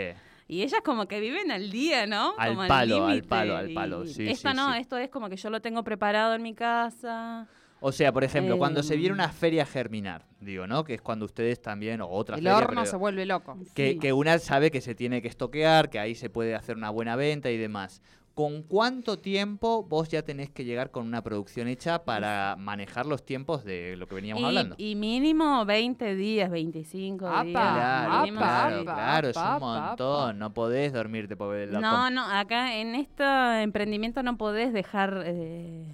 y 0.47 0.61
ellas 0.61 0.81
como 0.83 1.07
que 1.07 1.19
viven 1.19 1.51
al 1.51 1.71
día, 1.71 2.05
¿no? 2.05 2.33
Al 2.37 2.55
Como 2.55 2.67
palo, 2.67 3.05
al 3.07 3.23
palo, 3.23 3.55
al 3.57 3.73
palo, 3.73 4.05
sí, 4.05 4.27
Esto 4.29 4.49
sí, 4.51 4.55
no, 4.55 4.73
sí. 4.73 4.79
esto 4.79 4.97
es 4.97 5.09
como 5.09 5.29
que 5.29 5.37
yo 5.37 5.49
lo 5.49 5.61
tengo 5.61 5.83
preparado 5.83 6.35
en 6.35 6.41
mi 6.43 6.53
casa. 6.53 7.47
O 7.81 7.91
sea, 7.91 8.11
por 8.11 8.23
ejemplo, 8.23 8.57
cuando 8.57 8.81
se 8.81 8.95
viene 8.95 9.09
Em. 9.09 9.13
una 9.15 9.29
feria 9.29 9.63
a 9.63 9.65
germinar, 9.65 10.23
digo, 10.39 10.65
¿no? 10.65 10.83
Que 10.83 10.95
es 10.95 11.01
cuando 11.01 11.25
ustedes 11.25 11.61
también, 11.61 12.01
o 12.01 12.07
otra 12.09 12.35
El 12.37 12.43
feria, 12.43 12.57
horno 12.57 12.81
pero- 12.81 12.85
se 12.85 12.95
vuelve 12.95 13.25
loco. 13.25 13.57
que, 13.75 13.91
Sí. 13.93 13.99
que 13.99 14.13
una 14.13 14.39
sabe 14.39 14.71
que 14.71 14.81
se 14.81 14.95
tiene 14.95 15.21
que 15.21 15.27
estoquear, 15.27 15.89
que 15.89 15.99
ahí 15.99 16.15
se 16.15 16.29
puede 16.29 16.55
hacer 16.55 16.77
una 16.77 16.89
buena 16.89 17.15
venta 17.15 17.51
y 17.51 17.57
demás. 17.57 18.01
¿Con 18.35 18.63
cuánto 18.63 19.17
tiempo 19.17 19.83
vos 19.83 20.09
ya 20.09 20.21
tenés 20.21 20.49
que 20.49 20.65
llegar 20.65 20.91
con 20.91 21.07
una 21.07 21.23
producción 21.23 21.69
hecha 21.69 22.03
para 22.03 22.57
manejar 22.59 23.05
los 23.05 23.25
tiempos 23.25 23.63
de 23.63 23.95
lo 23.95 24.07
que 24.07 24.15
veníamos 24.15 24.41
y, 24.43 24.45
hablando? 24.47 24.75
y 24.77 24.95
mínimo 24.95 25.63
20 25.65 26.15
días, 26.15 26.51
25 26.51 27.25
Apa, 27.25 27.43
días. 27.45 27.53
Claro, 27.53 28.19
mínimo, 28.19 28.39
claro, 28.41 28.75
apa, 28.81 28.93
claro, 28.93 29.29
es 29.29 29.37
un 29.37 29.59
montón. 29.59 30.29
apa. 30.31 30.33
No 30.33 30.53
podés 30.53 30.91
dormirte 30.91 31.37
por 31.37 31.55
la 31.55 31.79
No, 31.79 32.09
no, 32.09 32.25
acá 32.29 32.75
en 32.75 32.95
este 32.95 33.23
emprendimiento 33.61 34.21
no 34.21 34.35
podés 34.37 34.73
dejar, 34.73 35.23
eh, 35.25 35.85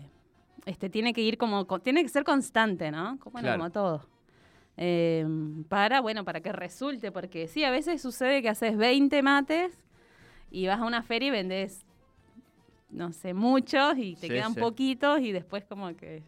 este, 0.66 0.90
tiene 0.90 1.14
que 1.14 1.22
ir 1.22 1.38
como, 1.38 1.68
co- 1.68 1.78
tiene 1.80 2.02
que 2.02 2.10
ser 2.10 2.24
constante, 2.24 2.90
¿no? 2.90 3.20
Como, 3.20 3.34
bueno, 3.34 3.50
Claro. 3.50 3.60
como 3.60 3.70
todo. 3.72 4.08
Eh, 4.78 5.28
para, 5.70 6.02
bueno, 6.02 6.26
para 6.26 6.42
que 6.42 6.52
resulte, 6.52 7.12
porque 7.12 7.48
sí, 7.48 7.64
a 7.64 7.70
veces 7.70 8.02
sucede 8.02 8.42
que 8.42 8.50
haces 8.50 8.76
20 8.78 9.22
mates 9.22 9.78
y 10.50 10.66
vas 10.66 10.80
a 10.80 10.86
una 10.86 11.04
feria 11.04 11.28
y 11.28 11.32
vendes, 11.32 11.86
no 12.92 13.12
sé, 13.14 13.34
muchos 13.34 13.98
y 13.98 14.16
te 14.16 14.28
Sí, 14.28 14.34
quedan 14.34 14.54
sí. 14.54 14.60
poquitos 14.60 15.20
y 15.22 15.32
después 15.32 15.64
como 15.66 15.96
que... 15.96 16.24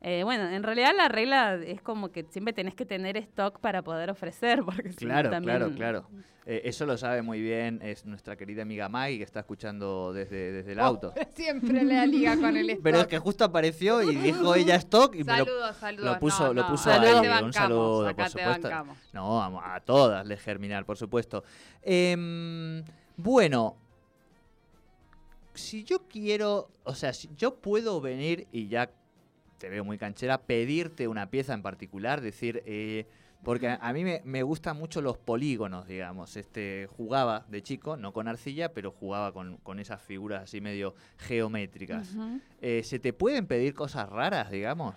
eh, 0.00 0.22
bueno, 0.24 0.48
en 0.48 0.62
realidad 0.62 0.92
la 0.96 1.08
regla 1.08 1.54
es 1.56 1.80
como 1.82 2.10
que 2.10 2.24
siempre 2.30 2.52
tenés 2.52 2.74
que 2.74 2.86
tener 2.86 3.16
stock 3.16 3.60
para 3.60 3.82
poder 3.82 4.10
ofrecer, 4.10 4.60
porque 4.64 4.90
Claro, 4.90 5.30
también- 5.30 5.56
claro, 5.58 5.74
claro. 5.74 6.08
Eh, 6.48 6.62
eso 6.68 6.86
lo 6.86 6.96
sabe 6.96 7.22
muy 7.22 7.40
bien, 7.40 7.80
es 7.82 8.06
nuestra 8.06 8.36
querida 8.36 8.62
amiga 8.62 8.88
Maggie 8.88 9.18
que 9.18 9.24
está 9.24 9.40
escuchando 9.40 10.12
desde, 10.12 10.52
desde 10.52 10.72
el 10.74 10.78
Oh, 10.78 10.84
auto. 10.84 11.12
Siempre 11.34 11.82
le 11.82 11.94
da 11.96 12.06
liga 12.06 12.36
con 12.36 12.56
el 12.56 12.70
stock. 12.70 12.82
Pero 12.84 13.00
es 13.00 13.06
que 13.08 13.18
justo 13.18 13.42
apareció 13.44 14.00
y 14.00 14.14
dijo 14.14 14.54
ella 14.54 14.76
stock 14.76 15.12
y 15.16 15.24
me 15.24 15.38
lo, 15.38 15.44
Saludos, 15.44 15.76
saludos. 15.78 16.04
lo 16.12 16.18
puso- 16.20 16.46
no, 16.46 16.54
lo 16.54 16.66
puso 16.68 16.90
ahí, 16.92 17.42
un 17.42 17.52
saludo, 17.52 18.06
acá 18.06 18.14
por 18.22 18.30
supuesto. 18.30 18.70
No, 19.12 19.42
a, 19.42 19.74
a 19.74 19.80
todas 19.80 20.24
les 20.24 20.40
germinar, 20.40 20.86
por 20.86 20.96
supuesto. 20.96 21.42
Em, 21.82 22.84
bueno, 23.16 23.76
si 25.56 25.84
yo 25.84 26.06
quiero, 26.08 26.70
o 26.84 26.94
sea, 26.94 27.12
si 27.12 27.28
yo 27.36 27.56
puedo 27.56 28.00
venir 28.00 28.46
y 28.52 28.68
ya 28.68 28.90
te 29.58 29.68
veo 29.68 29.84
muy 29.84 29.98
canchera, 29.98 30.42
pedirte 30.42 31.08
una 31.08 31.30
pieza 31.30 31.54
en 31.54 31.62
particular, 31.62 32.20
decir, 32.20 32.62
eh, 32.66 33.06
porque 33.42 33.68
a, 33.68 33.76
a 33.76 33.92
mí 33.92 34.04
me, 34.04 34.22
me 34.24 34.42
gustan 34.42 34.76
mucho 34.76 35.00
los 35.00 35.18
polígonos, 35.18 35.86
digamos. 35.86 36.36
Este, 36.36 36.88
jugaba 36.96 37.46
de 37.48 37.62
chico, 37.62 37.96
no 37.96 38.12
con 38.12 38.28
arcilla, 38.28 38.72
pero 38.72 38.90
jugaba 38.90 39.32
con, 39.32 39.56
con 39.58 39.78
esas 39.78 40.02
figuras 40.02 40.42
así 40.44 40.60
medio 40.60 40.94
geométricas. 41.18 42.14
Eh, 42.60 42.82
¿Se 42.82 42.98
te 42.98 43.12
pueden 43.12 43.46
pedir 43.46 43.74
cosas 43.74 44.08
raras, 44.08 44.50
digamos? 44.50 44.94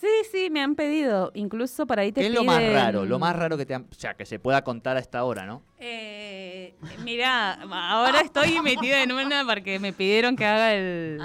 Sí, 0.00 0.06
sí, 0.30 0.48
me 0.50 0.60
han 0.62 0.74
pedido. 0.76 1.30
Incluso 1.34 1.86
por 1.86 1.98
ahí 2.00 2.10
te 2.12 2.20
¿Qué 2.22 2.28
es 2.28 2.32
lo 2.32 2.44
más 2.44 2.58
piden- 2.60 2.72
raro? 2.74 3.04
Lo 3.04 3.18
más 3.18 3.36
raro 3.36 3.56
que 3.58 3.66
te 3.66 3.74
han... 3.74 3.82
O 3.90 3.94
sea, 3.94 4.14
que 4.14 4.24
se 4.24 4.38
pueda 4.38 4.62
contar 4.64 4.96
a 4.96 5.00
esta 5.00 5.24
hora, 5.24 5.44
¿no? 5.46 5.62
Eh, 5.78 6.74
mira, 7.04 7.54
ahora 7.70 8.20
estoy 8.20 8.60
metida 8.62 9.02
en 9.02 9.12
una 9.12 9.44
porque 9.44 9.78
me 9.78 9.92
pidieron 9.92 10.36
que 10.36 10.46
haga 10.46 10.74
el... 10.74 11.18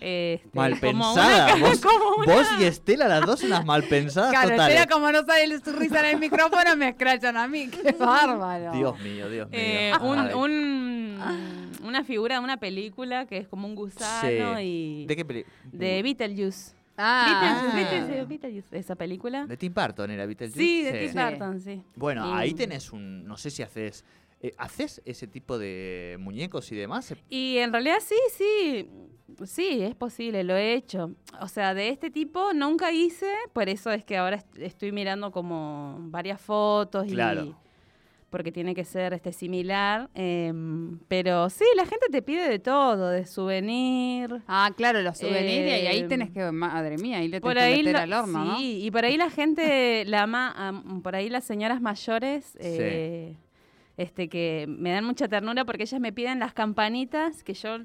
este, 0.00 0.42
Mal 0.52 0.78
como 0.78 1.14
pensada. 1.14 1.54
una- 1.56 1.66
Vos, 1.68 1.80
como 1.82 2.16
una- 2.18 2.34
vos 2.34 2.46
y 2.60 2.64
Estela, 2.64 3.08
las 3.08 3.26
dos 3.26 3.42
unas 3.42 3.64
mal 3.64 3.82
pensadas 3.84 4.30
Claro, 4.30 4.50
totales. 4.50 4.74
Estela, 4.76 4.92
como 4.92 5.10
no 5.10 5.24
sale 5.24 5.58
su 5.58 5.72
risa 5.72 6.00
en 6.00 6.14
el 6.14 6.18
micrófono, 6.20 6.76
me 6.76 6.90
escrachan 6.90 7.36
a 7.36 7.48
mí. 7.48 7.68
¡Qué 7.82 7.92
bárbaro! 7.92 8.72
Dios 8.72 9.00
mío, 9.00 9.28
Dios 9.30 9.48
mío. 9.50 9.58
eh, 9.60 9.92
un, 10.00 10.18
Ay. 10.18 10.34
un- 10.34 11.72
una 11.84 12.04
figura 12.04 12.36
de 12.38 12.44
una 12.44 12.58
película 12.58 13.26
que 13.26 13.38
es 13.38 13.48
como 13.48 13.66
un 13.66 13.74
gusano 13.74 14.56
Sí. 14.58 14.62
y... 14.62 15.06
¿De 15.06 15.16
qué 15.16 15.24
peli? 15.24 15.44
De 15.72 16.02
Beetlejuice. 16.02 16.74
Ah, 16.96 17.70
Ah. 17.72 17.76
¿viste 17.76 18.24
Beetlejuice, 18.24 18.78
esa 18.78 18.94
película? 18.94 19.46
De 19.46 19.56
Tim 19.56 19.72
Burton 19.72 20.10
era 20.10 20.26
Beetlejuice. 20.26 20.58
Sí, 20.60 20.82
de 20.82 21.08
Tim. 21.08 21.14
Burton, 21.22 21.60
sí. 21.60 21.82
Bueno, 21.96 22.28
Y- 22.28 22.32
ahí 22.38 22.54
tenés 22.54 22.92
un... 22.92 23.24
No 23.24 23.36
sé 23.36 23.50
si 23.50 23.62
haces... 23.62 24.04
eh, 24.40 24.52
¿Haces 24.58 25.00
ese 25.04 25.26
tipo 25.26 25.58
de 25.58 26.16
muñecos 26.20 26.70
y 26.72 26.76
demás? 26.76 27.14
Y 27.30 27.58
en 27.58 27.72
realidad 27.72 27.98
sí, 28.00 28.16
sí, 28.36 28.90
sí, 29.46 29.82
es 29.82 29.94
posible, 29.94 30.44
lo 30.44 30.54
he 30.56 30.74
hecho. 30.74 31.12
O 31.40 31.48
sea, 31.48 31.74
de 31.74 31.88
este 31.88 32.10
tipo 32.10 32.52
nunca 32.52 32.92
hice, 32.92 33.32
por 33.52 33.68
eso 33.68 33.90
es 33.90 34.04
que 34.04 34.16
ahora 34.18 34.36
est- 34.36 34.58
estoy 34.58 34.92
mirando 34.92 35.30
como 35.32 35.96
varias 36.10 36.40
fotos 36.40 37.06
Claro. 37.06 37.44
y 37.44 37.54
porque 38.32 38.50
tiene 38.50 38.74
que 38.74 38.84
ser 38.84 39.12
este 39.12 39.32
similar. 39.32 40.08
em, 40.14 40.98
pero 41.06 41.48
sí, 41.50 41.64
la 41.76 41.84
gente 41.86 42.06
te 42.10 42.22
pide 42.22 42.48
de 42.48 42.58
todo, 42.58 43.10
de 43.10 43.24
souvenir. 43.26 44.42
Ah, 44.48 44.70
claro, 44.76 45.02
los 45.02 45.18
souvenirs, 45.18 45.66
y 45.66 45.86
ahí 45.86 46.00
Eh, 46.00 46.08
tenés 46.08 46.30
que, 46.30 46.50
madre 46.50 46.96
mía, 46.98 47.18
ahí 47.18 47.28
le 47.28 47.40
Por 47.40 47.52
tenés 47.54 47.68
que 47.68 47.74
ahí, 47.74 47.78
meter 47.84 47.92
la- 47.92 48.02
al 48.02 48.12
horno, 48.24 48.44
¿no? 48.44 48.58
sí, 48.58 48.80
y 48.82 48.90
por 48.90 49.04
ahí 49.04 49.16
la 49.16 49.30
gente, 49.30 50.04
la 50.06 50.26
ma- 50.26 50.82
por 51.04 51.14
ahí 51.14 51.28
las 51.28 51.44
señoras 51.44 51.80
mayores, 51.80 52.56
eh, 52.58 53.36
este, 53.98 54.28
que 54.28 54.64
me 54.66 54.90
dan 54.90 55.04
mucha 55.04 55.28
ternura 55.28 55.64
porque 55.66 55.82
ellas 55.84 56.00
me 56.00 56.12
piden 56.12 56.38
las 56.40 56.54
campanitas 56.54 57.44
que 57.44 57.52
yo 57.54 57.78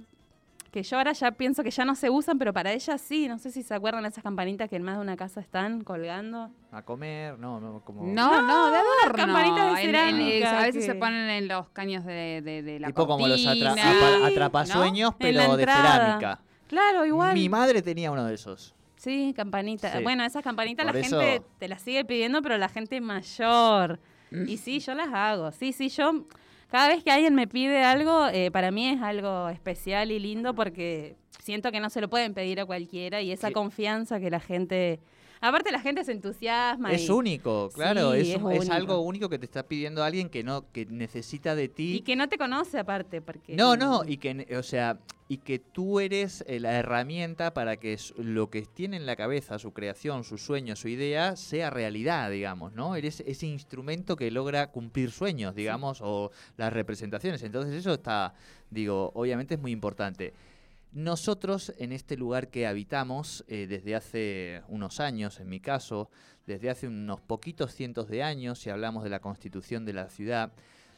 que 0.71 0.83
yo 0.83 0.97
ahora 0.97 1.13
ya 1.13 1.31
pienso 1.31 1.63
que 1.63 1.71
ya 1.71 1.85
no 1.85 1.95
se 1.95 2.09
usan, 2.09 2.37
pero 2.37 2.53
para 2.53 2.71
ella 2.73 2.97
sí. 2.97 3.27
No 3.27 3.37
sé 3.39 3.51
si 3.51 3.63
se 3.63 3.73
acuerdan 3.73 4.03
de 4.03 4.09
esas 4.09 4.23
campanitas 4.23 4.69
que 4.69 4.75
en 4.75 4.83
más 4.83 4.95
de 4.95 5.01
una 5.01 5.15
casa 5.17 5.39
están 5.41 5.83
colgando. 5.83 6.49
A 6.71 6.81
comer, 6.83 7.39
no, 7.39 7.59
no, 7.59 7.81
como... 7.85 8.03
No, 8.03 8.41
no, 8.41 8.71
de 8.71 8.77
adorno. 8.77 9.15
campanitas 9.15 9.55
de 9.65 9.71
En- 9.71 9.77
en- 9.77 9.85
cerámica 9.85 10.59
a 10.59 10.61
veces 10.65 10.85
que- 10.85 10.91
se 10.91 10.95
ponen 10.95 11.29
en 11.29 11.47
los 11.47 11.69
caños 11.69 12.05
de, 12.05 12.41
de, 12.43 12.61
de 12.63 12.79
la 12.79 12.87
tipo 12.87 13.07
como 13.07 13.27
los 13.27 13.39
atra- 13.45 14.27
atrapasueños, 14.27 15.13
pero 15.17 15.55
de 15.57 15.65
cerámica. 15.65 16.39
Claro, 16.67 17.05
igual. 17.05 17.33
Mi 17.33 17.47
madre 17.49 17.81
tenía 17.81 18.11
uno 18.11 18.25
de 18.25 18.35
esos. 18.35 18.75
Sí, 18.97 19.33
campanita. 19.35 19.95
Sí. 19.97 20.03
Bueno, 20.03 20.23
esas 20.25 20.43
campanitas 20.43 20.85
Por 20.85 20.95
la 20.95 20.99
eso- 21.01 21.19
gente 21.21 21.45
te 21.59 21.67
las 21.67 21.81
sigue 21.81 22.03
pidiendo, 22.03 22.41
pero 22.41 22.57
la 22.57 22.67
gente 22.67 22.99
mayor. 22.99 23.99
Mm. 24.31 24.49
Y 24.49 24.57
sí, 24.57 24.79
yo 24.79 24.93
las 24.93 25.07
hago. 25.13 25.51
Sí, 25.51 25.71
sí, 25.71 25.87
yo. 25.89 26.25
Cada 26.69 26.89
vez 26.89 27.03
que 27.03 27.11
alguien 27.11 27.33
me 27.33 27.47
pide 27.47 27.83
algo, 27.83 28.27
eh, 28.27 28.51
para 28.51 28.71
mí 28.71 28.89
es 28.89 29.01
algo 29.01 29.47
especial 29.49 30.11
y 30.11 30.19
lindo 30.19 30.53
porque 30.53 31.15
siento 31.41 31.71
que 31.71 31.79
no 31.79 31.89
se 31.89 32.01
lo 32.01 32.09
pueden 32.09 32.33
pedir 32.33 32.59
a 32.59 32.65
cualquiera 32.65 33.21
y 33.21 33.31
esa 33.31 33.47
Sí. 33.47 33.53
confianza 33.53 34.19
que 34.19 34.29
la 34.29 34.39
gente. 34.41 34.99
Aparte, 35.41 35.71
la 35.71 35.79
gente 35.79 36.03
se 36.03 36.11
entusiasma. 36.11 36.91
Es 36.91 37.07
y, 37.07 37.11
único, 37.11 37.69
claro, 37.73 38.13
Sí, 38.13 38.19
es, 38.19 38.27
es 38.29 38.35
es 38.35 38.41
único. 38.41 38.73
algo 38.73 39.01
único 39.01 39.29
que 39.29 39.39
te 39.39 39.45
está 39.45 39.63
pidiendo 39.63 40.03
alguien 40.03 40.29
que 40.29 40.43
no 40.43 40.71
que 40.71 40.85
necesita 40.85 41.55
de 41.55 41.67
ti. 41.69 41.95
y 41.97 42.01
que 42.01 42.15
no 42.15 42.27
te 42.29 42.37
conoce, 42.37 42.79
aparte. 42.79 43.21
porque 43.21 43.55
No, 43.55 43.75
no, 43.77 44.01
y 44.05 44.17
que, 44.17 44.47
o 44.57 44.63
sea, 44.63 44.99
y 45.29 45.37
que 45.39 45.59
tú 45.59 45.99
eres 45.99 46.43
eh, 46.47 46.59
la 46.59 46.73
herramienta 46.79 47.53
para 47.53 47.77
que 47.77 47.97
lo 48.17 48.49
que 48.49 48.61
tiene 48.61 48.95
en 48.97 49.05
la 49.05 49.15
cabeza, 49.17 49.59
su 49.59 49.73
creación, 49.73 50.23
su 50.23 50.37
sueño, 50.37 50.75
su 50.77 50.87
idea, 50.87 51.35
sea 51.35 51.69
realidad, 51.69 52.31
digamos, 52.31 52.73
¿no? 52.73 52.95
Eres 52.95 53.21
ese 53.25 53.45
instrumento 53.45 54.15
que 54.15 54.31
logra 54.31 54.67
cumplir 54.71 55.11
sueños, 55.11 55.53
digamos, 55.53 55.99
o 56.01 56.31
las 56.55 56.71
representaciones. 56.71 57.43
Entonces 57.43 57.73
eso 57.75 57.93
está, 57.93 58.33
digo, 58.69 59.11
obviamente 59.15 59.55
es 59.55 59.59
muy 59.59 59.71
importante. 59.71 60.33
Nosotros 60.97 61.73
en 61.77 61.91
este 61.91 62.17
lugar 62.17 62.47
que 62.47 62.65
habitamos 62.65 63.45
eh, 63.47 63.67
desde 63.69 63.93
hace 63.93 64.63
unos 64.67 64.99
años, 64.99 65.39
en 65.39 65.47
mi 65.47 65.59
caso, 65.59 66.09
desde 66.47 66.71
hace 66.71 66.87
unos 66.87 67.21
poquitos 67.21 67.75
cientos 67.75 68.07
de 68.07 68.23
años, 68.23 68.57
si 68.57 68.71
hablamos 68.71 69.03
de 69.03 69.11
la 69.11 69.19
constitución 69.19 69.85
de 69.85 69.93
la 69.93 70.09
ciudad, 70.09 70.53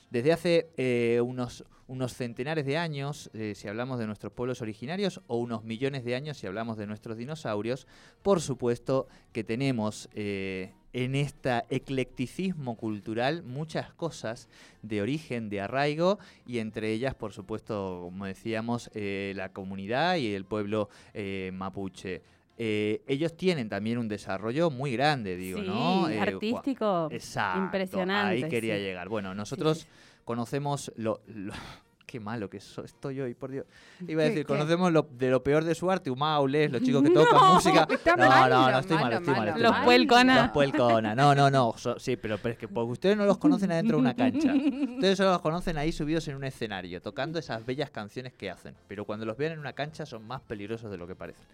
desde 0.10 0.32
hace 0.32 0.70
eh, 0.78 1.20
unos, 1.22 1.66
unos 1.90 2.14
centenares 2.14 2.66
de 2.66 2.78
años, 2.78 3.32
eh, 3.34 3.54
si 3.56 3.68
hablamos 3.68 3.98
de 4.00 4.06
nuestros 4.06 4.32
pueblos 4.32 4.62
originarios, 4.62 5.22
o 5.28 5.38
unos 5.38 5.64
millones 5.64 6.06
de 6.06 6.16
años, 6.16 6.38
si 6.38 6.46
hablamos 6.46 6.78
de 6.78 6.86
nuestros 6.86 7.18
dinosaurios, 7.18 7.88
por 8.22 8.42
supuesto 8.42 9.08
que 9.34 9.44
tenemos 9.44 10.08
eh, 10.14 10.72
en 10.94 11.16
este 11.16 11.64
eclecticismo 11.70 12.78
cultural 12.78 13.42
muchas 13.44 13.92
cosas 13.94 14.50
de 14.84 15.02
origen, 15.02 15.50
de 15.50 15.62
arraigo, 15.62 16.20
y 16.46 16.60
entre 16.60 16.92
ellas, 16.92 17.16
por 17.16 17.34
supuesto, 17.34 18.02
como 18.04 18.26
decíamos, 18.26 18.92
eh, 18.94 19.34
la 19.36 19.50
comunidad 19.50 20.18
y 20.18 20.34
el 20.34 20.46
pueblo 20.46 20.90
eh, 21.14 21.50
mapuche. 21.54 22.22
Eh, 22.62 23.02
ellos 23.08 23.38
tienen 23.38 23.70
también 23.70 23.98
un 23.98 24.10
desarrollo 24.10 24.70
muy 24.70 24.92
grande, 24.92 25.38
digo, 25.38 25.62
sí, 25.62 25.66
¿no? 25.66 26.08
Artístico. 26.08 27.08
Exacto, 27.10 27.62
impresionante, 27.62 28.44
Ahí 28.44 28.50
quería 28.50 28.76
sí. 28.76 28.82
llegar. 28.82 29.08
Bueno, 29.08 29.34
nosotros 29.34 29.88
conocemos 30.30 30.92
lo, 30.96 31.22
lo- 31.26 31.54
Qué 32.06 32.20
malo 32.20 32.50
que 32.50 32.60
so- 32.60 32.84
estoy 32.84 33.20
hoy, 33.20 33.34
por 33.36 33.50
Dios. 33.52 33.66
Iba 34.08 34.22
a 34.22 34.26
¿Qué- 34.26 34.30
decir, 34.30 34.38
qué? 34.46 34.46
conocemos 34.46 34.92
lo, 34.92 35.08
de 35.12 35.30
lo 35.32 35.44
peor 35.44 35.64
de 35.64 35.74
su 35.76 35.90
arte, 35.90 36.10
Humaules, 36.12 36.72
los 36.72 36.82
chicos 36.84 37.02
que 37.04 37.10
tocan 37.14 37.54
música. 37.54 37.88
no, 38.18 38.28
malo, 38.30 38.56
no, 38.62 38.72
no, 38.72 38.80
estoy 38.80 38.96
malo, 38.98 39.06
mal, 39.10 39.14
estoy 39.14 39.28
mal. 39.28 39.38
malo, 39.40 39.50
estoy 39.50 39.64
Los 39.64 39.72
mal. 39.72 39.86
puelcona. 39.86 40.42
Los 40.44 40.52
puelcona. 40.52 41.16
No, 41.16 41.34
no, 41.36 41.50
no. 41.52 41.74
so- 41.78 41.98
sí, 42.00 42.16
pero, 42.16 42.38
pero 42.40 42.54
es 42.54 42.60
que 42.60 42.68
porque 42.68 42.92
ustedes 42.92 43.16
no 43.18 43.26
los 43.26 43.38
conocen 43.40 43.72
adentro 43.72 43.98
de 43.98 44.02
una 44.02 44.16
cancha. 44.16 44.54
Ustedes 44.54 45.18
solo 45.18 45.32
los 45.34 45.42
conocen 45.42 45.78
ahí 45.80 45.92
subidos 45.92 46.28
en 46.28 46.36
un 46.36 46.44
escenario, 46.44 47.00
tocando 47.02 47.38
esas 47.40 47.64
bellas 47.66 47.90
canciones 47.92 48.34
que 48.34 48.50
hacen. 48.52 48.74
Pero 48.88 49.06
cuando 49.06 49.26
los 49.28 49.36
vean 49.38 49.54
en 49.54 49.60
una 49.60 49.74
cancha 49.74 50.06
son 50.08 50.26
más 50.28 50.42
peligrosos 50.42 50.90
de 50.92 50.98
lo 50.98 51.06
que 51.08 51.16
parecen. 51.16 51.46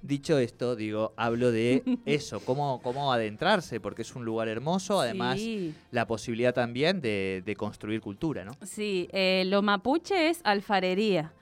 Dicho 0.00 0.38
esto, 0.38 0.74
digo, 0.74 1.12
hablo 1.16 1.52
de 1.52 1.82
eso, 2.06 2.40
cómo, 2.40 2.80
cómo 2.82 3.12
adentrarse, 3.12 3.78
porque 3.80 4.02
es 4.02 4.14
un 4.16 4.24
lugar 4.24 4.48
hermoso, 4.48 5.00
además 5.00 5.38
Sí. 5.40 5.74
la 5.90 6.06
posibilidad 6.06 6.52
también 6.54 7.00
de, 7.00 7.42
de 7.44 7.54
construir 7.56 8.00
cultura, 8.00 8.44
¿no? 8.44 8.52
Sí, 8.62 9.08
eh, 9.12 9.44
lo 9.46 9.62
mapuche 9.62 10.28
es 10.30 10.40
alfarería, 10.44 11.32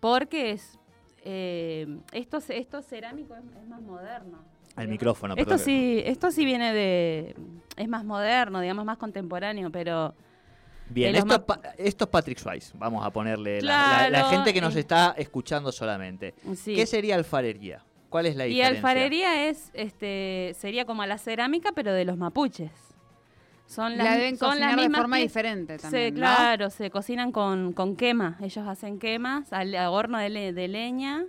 porque 0.00 0.52
es 0.52 0.78
eh, 1.24 1.86
esto, 2.12 2.38
esto 2.50 2.82
cerámico 2.82 3.34
es, 3.34 3.42
es 3.62 3.66
más 3.68 3.80
moderno. 3.80 4.38
Al 4.76 4.88
micrófono, 4.88 5.34
Esto 5.34 5.50
perdón. 5.50 5.64
sí, 5.64 6.02
esto 6.04 6.30
sí 6.30 6.44
viene 6.44 6.72
de, 6.74 7.34
es 7.76 7.88
más 7.88 8.04
moderno, 8.04 8.60
digamos 8.60 8.84
más 8.84 8.98
contemporáneo, 8.98 9.70
pero 9.70 10.14
Bien, 10.90 11.14
esto, 11.16 11.46
es 11.78 11.86
esto 11.88 12.10
Patrick 12.10 12.38
Swayze, 12.38 12.72
vamos 12.76 13.04
a 13.06 13.10
ponerle 13.10 13.62
la, 13.62 13.78
la- 13.88 14.02
la 14.02 14.08
Claro, 14.08 14.28
gente 14.28 14.52
que 14.52 14.60
nos 14.60 14.76
eh. 14.76 14.80
está 14.80 15.14
escuchando 15.16 15.72
solamente. 15.72 16.34
sí. 16.54 16.74
¿Qué 16.74 16.86
sería 16.86 17.14
alfarería? 17.14 17.82
¿Cuál 18.14 18.26
es 18.26 18.36
la 18.36 18.46
y 18.46 18.50
diferencia? 18.50 18.78
alfarería 18.78 19.48
es, 19.48 19.72
este, 19.74 20.54
sería 20.56 20.84
como 20.84 21.04
la 21.04 21.18
cerámica, 21.18 21.72
pero 21.74 21.92
de 21.92 22.04
los 22.04 22.16
mapuches. 22.16 22.70
Son 23.66 23.96
las, 23.96 24.06
la 24.06 24.14
deben 24.14 24.36
son 24.36 24.60
las 24.60 24.68
cocinar 24.70 24.88
de 24.88 24.96
forma 24.96 25.16
diferente 25.16 25.78
Se- 25.80 25.82
también, 25.82 26.14
¿no? 26.14 26.20
claro, 26.20 26.70
se 26.70 26.90
cocinan 26.90 27.32
con, 27.32 27.72
con 27.72 27.96
quema. 27.96 28.38
Ellos 28.40 28.68
hacen 28.68 29.00
quemas 29.00 29.52
al 29.52 29.74
a 29.74 29.90
horno 29.90 30.18
de, 30.18 30.28
le- 30.30 30.52
de 30.52 30.68
leña 30.68 31.24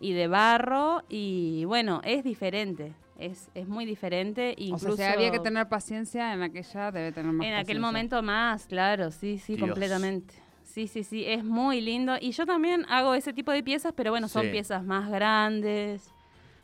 y 0.00 0.14
de 0.14 0.26
barro. 0.26 1.02
Y 1.10 1.66
bueno, 1.66 2.00
es 2.04 2.24
diferente. 2.24 2.94
Es, 3.18 3.50
es 3.54 3.68
muy 3.68 3.84
diferente. 3.84 4.52
O 4.58 4.62
Incluso 4.62 4.96
sea, 4.96 5.10
si 5.10 5.16
había 5.18 5.30
que 5.30 5.40
tener 5.40 5.68
paciencia 5.68 6.32
en 6.32 6.40
aquella, 6.42 6.90
debe 6.90 7.12
tener 7.12 7.32
más 7.32 7.46
en 7.46 7.52
aquel 7.52 7.80
momento 7.80 8.22
más, 8.22 8.64
claro, 8.66 9.10
sí, 9.10 9.36
sí, 9.36 9.56
Dios. 9.56 9.68
completamente. 9.68 10.32
Sí, 10.62 10.88
sí, 10.88 11.04
sí, 11.04 11.22
es 11.26 11.44
muy 11.44 11.82
lindo. 11.82 12.14
Y 12.18 12.30
yo 12.30 12.46
también 12.46 12.86
hago 12.88 13.14
ese 13.14 13.34
tipo 13.34 13.52
de 13.52 13.62
piezas, 13.62 13.92
pero 13.94 14.10
bueno, 14.10 14.26
son 14.28 14.44
Sí. 14.44 14.48
piezas 14.52 14.82
más 14.82 15.10
grandes, 15.10 16.13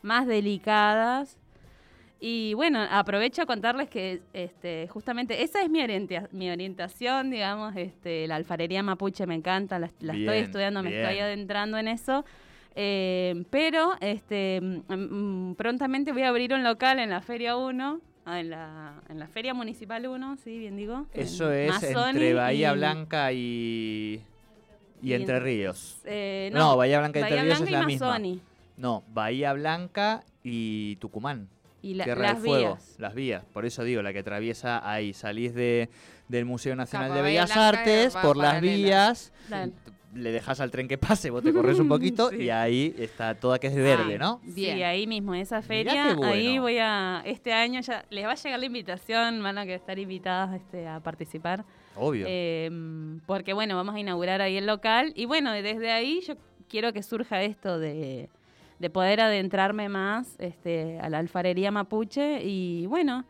más 0.02 0.26
delicadas. 0.26 1.36
Y 2.22 2.52
bueno, 2.52 2.80
aprovecho 2.90 3.40
a 3.42 3.46
contarles 3.46 3.88
que 3.88 4.20
este, 4.34 4.86
justamente 4.88 5.42
esa 5.42 5.62
es 5.62 5.70
mi, 5.70 5.80
orienta- 5.80 6.28
mi 6.32 6.50
orientación, 6.50 7.30
digamos, 7.30 7.74
este, 7.76 8.26
la 8.26 8.36
alfarería 8.36 8.82
mapuche 8.82 9.26
me 9.26 9.34
encanta, 9.34 9.78
la, 9.78 9.90
la 10.00 10.12
estoy 10.12 10.34
Bien, 10.34 10.44
estudiando, 10.44 10.82
me 10.82 11.00
estoy 11.00 11.18
adentrando 11.18 11.78
en 11.78 11.88
eso. 11.88 12.24
Eh, 12.76 13.42
pero 13.50 13.94
este, 14.00 14.60
mm, 14.60 14.92
mm, 14.94 15.54
prontamente 15.56 16.12
voy 16.12 16.22
a 16.22 16.28
abrir 16.28 16.52
un 16.52 16.62
local 16.62 16.98
en 16.98 17.08
la 17.10 17.20
Feria 17.22 17.56
1, 17.56 18.00
ah, 18.26 18.38
en 18.40 18.50
la, 18.50 19.02
en 19.08 19.18
la 19.18 19.26
Feria 19.26 19.54
Municipal 19.54 20.06
1, 20.06 20.36
sí, 20.36 20.58
bien 20.58 20.76
digo. 20.76 21.06
Eso 21.14 21.50
en 21.50 21.58
es 21.60 21.68
Mazzoni 21.70 22.10
entre 22.10 22.34
Bahía 22.34 22.70
y- 22.72 22.76
Blanca 22.76 23.32
y, 23.32 24.20
y 25.02 25.08
y 25.10 25.12
Entre 25.14 25.36
en- 25.38 25.42
Ríos. 25.42 26.00
eh, 26.04 26.50
No, 26.52 26.76
Bahía 26.76 26.98
Blanca 27.00 27.18
y 27.18 27.22
Entre 27.22 27.36
Bahía 27.36 27.44
Ríos 27.54 27.58
Blanca 27.60 27.64
es 27.64 27.70
y 27.70 27.72
la 27.80 27.86
misma. 27.86 28.06
No, 28.80 29.04
Bahía 29.12 29.52
Blanca 29.52 30.24
y 30.42 30.96
Tucumán. 30.96 31.48
Y 31.82 31.94
la- 31.94 32.04
Tierra 32.04 32.22
las 32.22 32.42
del 32.42 32.42
Fuego, 32.50 32.68
vías. 32.74 32.94
las 32.98 33.14
vías. 33.14 33.44
Por 33.52 33.64
eso 33.66 33.84
digo, 33.84 34.02
la 34.02 34.12
que 34.12 34.18
atraviesa 34.20 34.88
ahí. 34.90 35.12
Salís 35.12 35.54
de, 35.54 35.88
del 36.28 36.44
Museo 36.46 36.74
Nacional 36.76 37.12
de 37.14 37.22
Bellas 37.22 37.56
Artes 37.56 38.14
por 38.16 38.36
las 38.36 38.60
vías. 38.60 39.32
Le 40.12 40.32
dejas 40.32 40.58
al 40.60 40.72
tren 40.72 40.88
que 40.88 40.98
pase, 40.98 41.30
vos 41.30 41.40
te 41.42 41.52
corres 41.52 41.78
un 41.78 41.88
poquito 41.88 42.30
Sí. 42.30 42.42
y 42.44 42.50
ahí 42.50 42.92
está 42.98 43.34
toda 43.36 43.60
que 43.60 43.68
es 43.68 43.74
de 43.76 43.82
verde, 43.82 44.16
Ah, 44.16 44.18
¿no? 44.18 44.40
Bien. 44.42 44.76
Sí, 44.76 44.82
ahí 44.82 45.06
mismo, 45.06 45.34
esa 45.36 45.62
feria. 45.62 46.08
qué 46.08 46.14
bueno. 46.14 46.32
Ahí 46.32 46.58
voy 46.58 46.78
a. 46.80 47.22
Este 47.24 47.52
año 47.52 47.80
ya 47.80 48.04
les 48.10 48.26
va 48.26 48.32
a 48.32 48.34
llegar 48.34 48.58
la 48.58 48.66
invitación, 48.66 49.40
van 49.42 49.58
a 49.58 49.66
que 49.66 49.74
estar 49.76 49.98
invitadas 50.00 50.56
este, 50.60 50.88
a 50.88 50.98
participar. 51.00 51.64
Obvio. 51.94 52.26
Eh, 52.28 52.70
porque 53.26 53.52
bueno, 53.52 53.76
vamos 53.76 53.94
a 53.94 54.00
inaugurar 54.00 54.40
ahí 54.42 54.56
el 54.56 54.66
local. 54.66 55.12
Y 55.14 55.26
bueno, 55.26 55.52
desde 55.52 55.92
ahí 55.92 56.20
yo 56.26 56.34
quiero 56.68 56.92
que 56.92 57.02
surja 57.04 57.42
esto 57.42 57.78
de, 57.78 58.28
de 58.80 58.90
poder 58.90 59.20
adentrarme 59.20 59.88
más 59.88 60.34
este, 60.40 60.98
a 61.00 61.08
la 61.08 61.18
alfarería 61.18 61.70
mapuche. 61.70 62.42
Y 62.42 62.86
bueno, 62.86 63.24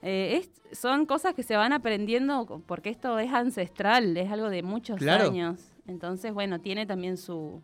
eh, 0.00 0.40
es- 0.40 0.78
son 0.78 1.04
cosas 1.04 1.34
que 1.34 1.42
se 1.42 1.56
van 1.56 1.72
aprendiendo 1.72 2.62
porque 2.66 2.88
esto 2.90 3.18
es 3.18 3.30
ancestral, 3.32 4.16
es 4.16 4.30
algo 4.30 4.48
de 4.48 4.62
muchos 4.62 4.96
Claro. 4.98 5.26
años. 5.28 5.70
Entonces, 5.86 6.32
bueno, 6.32 6.60
tiene 6.60 6.86
también 6.86 7.16
su, 7.16 7.60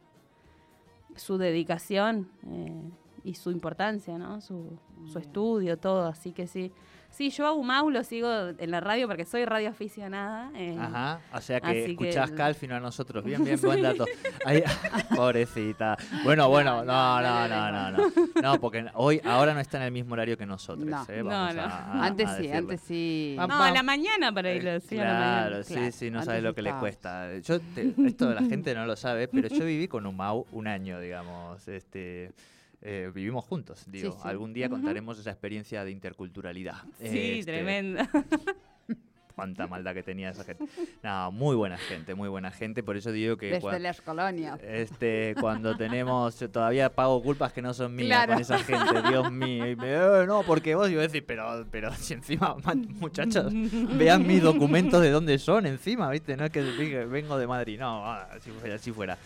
su 1.16 1.38
dedicación 1.38 2.28
eh, 2.46 2.82
y 3.24 3.34
su 3.34 3.50
importancia, 3.50 4.18
¿no? 4.18 4.40
Su, 4.40 4.78
su 5.06 5.18
estudio, 5.18 5.78
todo. 5.78 6.06
Así 6.06 6.32
que 6.32 6.46
sí. 6.46 6.72
Sí, 7.10 7.28
yo 7.30 7.46
a 7.46 7.52
Humau 7.52 7.90
lo 7.90 8.02
sigo 8.02 8.30
en 8.56 8.70
la 8.70 8.80
radio 8.80 9.06
porque 9.06 9.24
soy 9.26 9.44
radioaficionada. 9.44 10.50
eh, 10.54 10.76
Ajá, 10.80 11.20
o 11.34 11.40
sea 11.40 11.60
que 11.60 11.72
que 11.72 11.84
escuchás 11.90 12.30
el- 12.30 12.36
Calfino 12.36 12.76
a 12.76 12.80
nosotros. 12.80 13.22
Bien, 13.24 13.44
bien, 13.44 13.60
buen 13.62 13.82
dato. 13.82 14.04
Pobrecita. 15.14 15.96
Bueno, 16.24 16.48
bueno, 16.48 16.84
no, 16.84 17.20
no, 17.20 17.48
no, 17.48 17.72
no, 17.72 17.90
no. 17.90 18.12
No, 18.42 18.60
porque 18.60 18.86
hoy, 18.94 19.20
ahora 19.24 19.54
no 19.54 19.60
está 19.60 19.78
en 19.78 19.84
el 19.84 19.92
mismo 19.92 20.14
horario 20.14 20.36
que 20.38 20.46
nosotros. 20.46 20.86
No. 20.88 21.04
¿eh? 21.08 21.22
No, 21.22 21.28
Vamos 21.30 21.54
no. 21.56 21.62
a- 21.62 21.66
a- 21.66 22.06
Antes 22.06 22.28
a 22.28 22.36
sí, 22.38 22.50
antes 22.50 22.80
sí. 22.82 23.36
No, 23.36 23.62
a 23.62 23.70
la 23.70 23.82
mañana 23.82 24.32
para 24.32 24.52
ir 24.52 24.66
Eh, 24.66 24.80
sí. 24.80 24.96
Claro, 24.96 25.62
sí, 25.62 25.92
sí, 25.92 26.10
no 26.10 26.18
Antes 26.18 26.26
sabes 26.26 26.42
lo 26.42 26.54
que 26.54 26.62
le 26.62 26.72
cuesta. 26.74 27.36
Yo 27.38 27.60
te- 27.60 27.92
esto 28.06 28.32
la 28.32 28.42
gente 28.42 28.74
no 28.74 28.86
lo 28.86 28.96
sabe, 28.96 29.28
pero 29.28 29.48
yo 29.48 29.64
viví 29.64 29.88
con 29.88 30.06
Umau 30.06 30.46
un 30.52 30.66
año, 30.68 31.00
digamos. 31.00 31.66
Este, 31.68 32.32
eh, 32.82 33.10
vivimos 33.14 33.44
juntos, 33.44 33.84
digo. 33.88 34.12
sí. 34.12 34.18
Algún 34.24 34.52
día 34.52 34.68
contaremos 34.68 35.18
esa 35.18 35.30
experiencia 35.30 35.84
de 35.84 35.90
interculturalidad. 35.90 36.76
Sí, 36.98 37.38
Este, 37.40 37.52
tremenda. 37.52 38.08
cuánta 39.34 39.66
maldad 39.66 39.94
que 39.94 40.02
tenía 40.02 40.30
esa 40.30 40.44
gente. 40.44 40.64
No, 41.02 41.32
muy 41.32 41.56
buena 41.56 41.78
gente, 41.78 42.14
muy 42.14 42.28
buena 42.28 42.50
gente. 42.50 42.82
Por 42.82 42.98
eso 42.98 43.10
digo 43.10 43.38
que 43.38 43.46
Desde 43.52 43.62
cua- 43.66 43.78
las 43.78 44.00
colonias. 44.02 44.60
este, 44.62 45.34
cuando 45.40 45.74
tenemos, 45.78 46.36
todavía 46.52 46.92
pago 46.94 47.22
culpas 47.22 47.50
que 47.50 47.62
no 47.62 47.72
son 47.72 47.94
mías 47.94 48.08
Claro. 48.08 48.32
con 48.34 48.42
esa 48.42 48.58
gente, 48.58 49.00
Dios 49.08 49.32
mío. 49.32 49.66
Y 49.70 49.76
me, 49.76 49.94
"Eh, 49.94 50.26
no, 50.26 50.42
porque 50.42 50.74
vos, 50.74 50.90
yo 50.90 51.00
decir, 51.00 51.24
pero, 51.24 51.64
pero 51.70 51.90
si 51.94 52.12
encima, 52.14 52.54
ma- 52.64 52.74
muchachos, 52.74 53.50
vean 53.96 54.26
mis 54.26 54.42
documentos 54.42 55.00
de 55.00 55.10
dónde 55.10 55.38
son 55.38 55.64
encima, 55.64 56.10
¿viste? 56.10 56.36
No 56.36 56.44
es 56.44 56.50
que 56.50 56.60
vengo 57.06 57.38
de 57.38 57.46
Madrid, 57.46 57.78
no, 57.80 58.04
ah, 58.04 58.28
si 58.42 58.50
fuera, 58.50 58.76
si 58.76 58.92
fuera. 58.92 59.16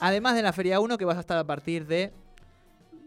Además 0.00 0.34
de 0.34 0.42
la 0.42 0.52
Feria 0.54 0.80
1, 0.80 0.96
que 0.96 1.04
vas 1.04 1.18
a 1.18 1.20
estar 1.20 1.36
a 1.36 1.44
partir 1.44 1.86
de 1.86 2.10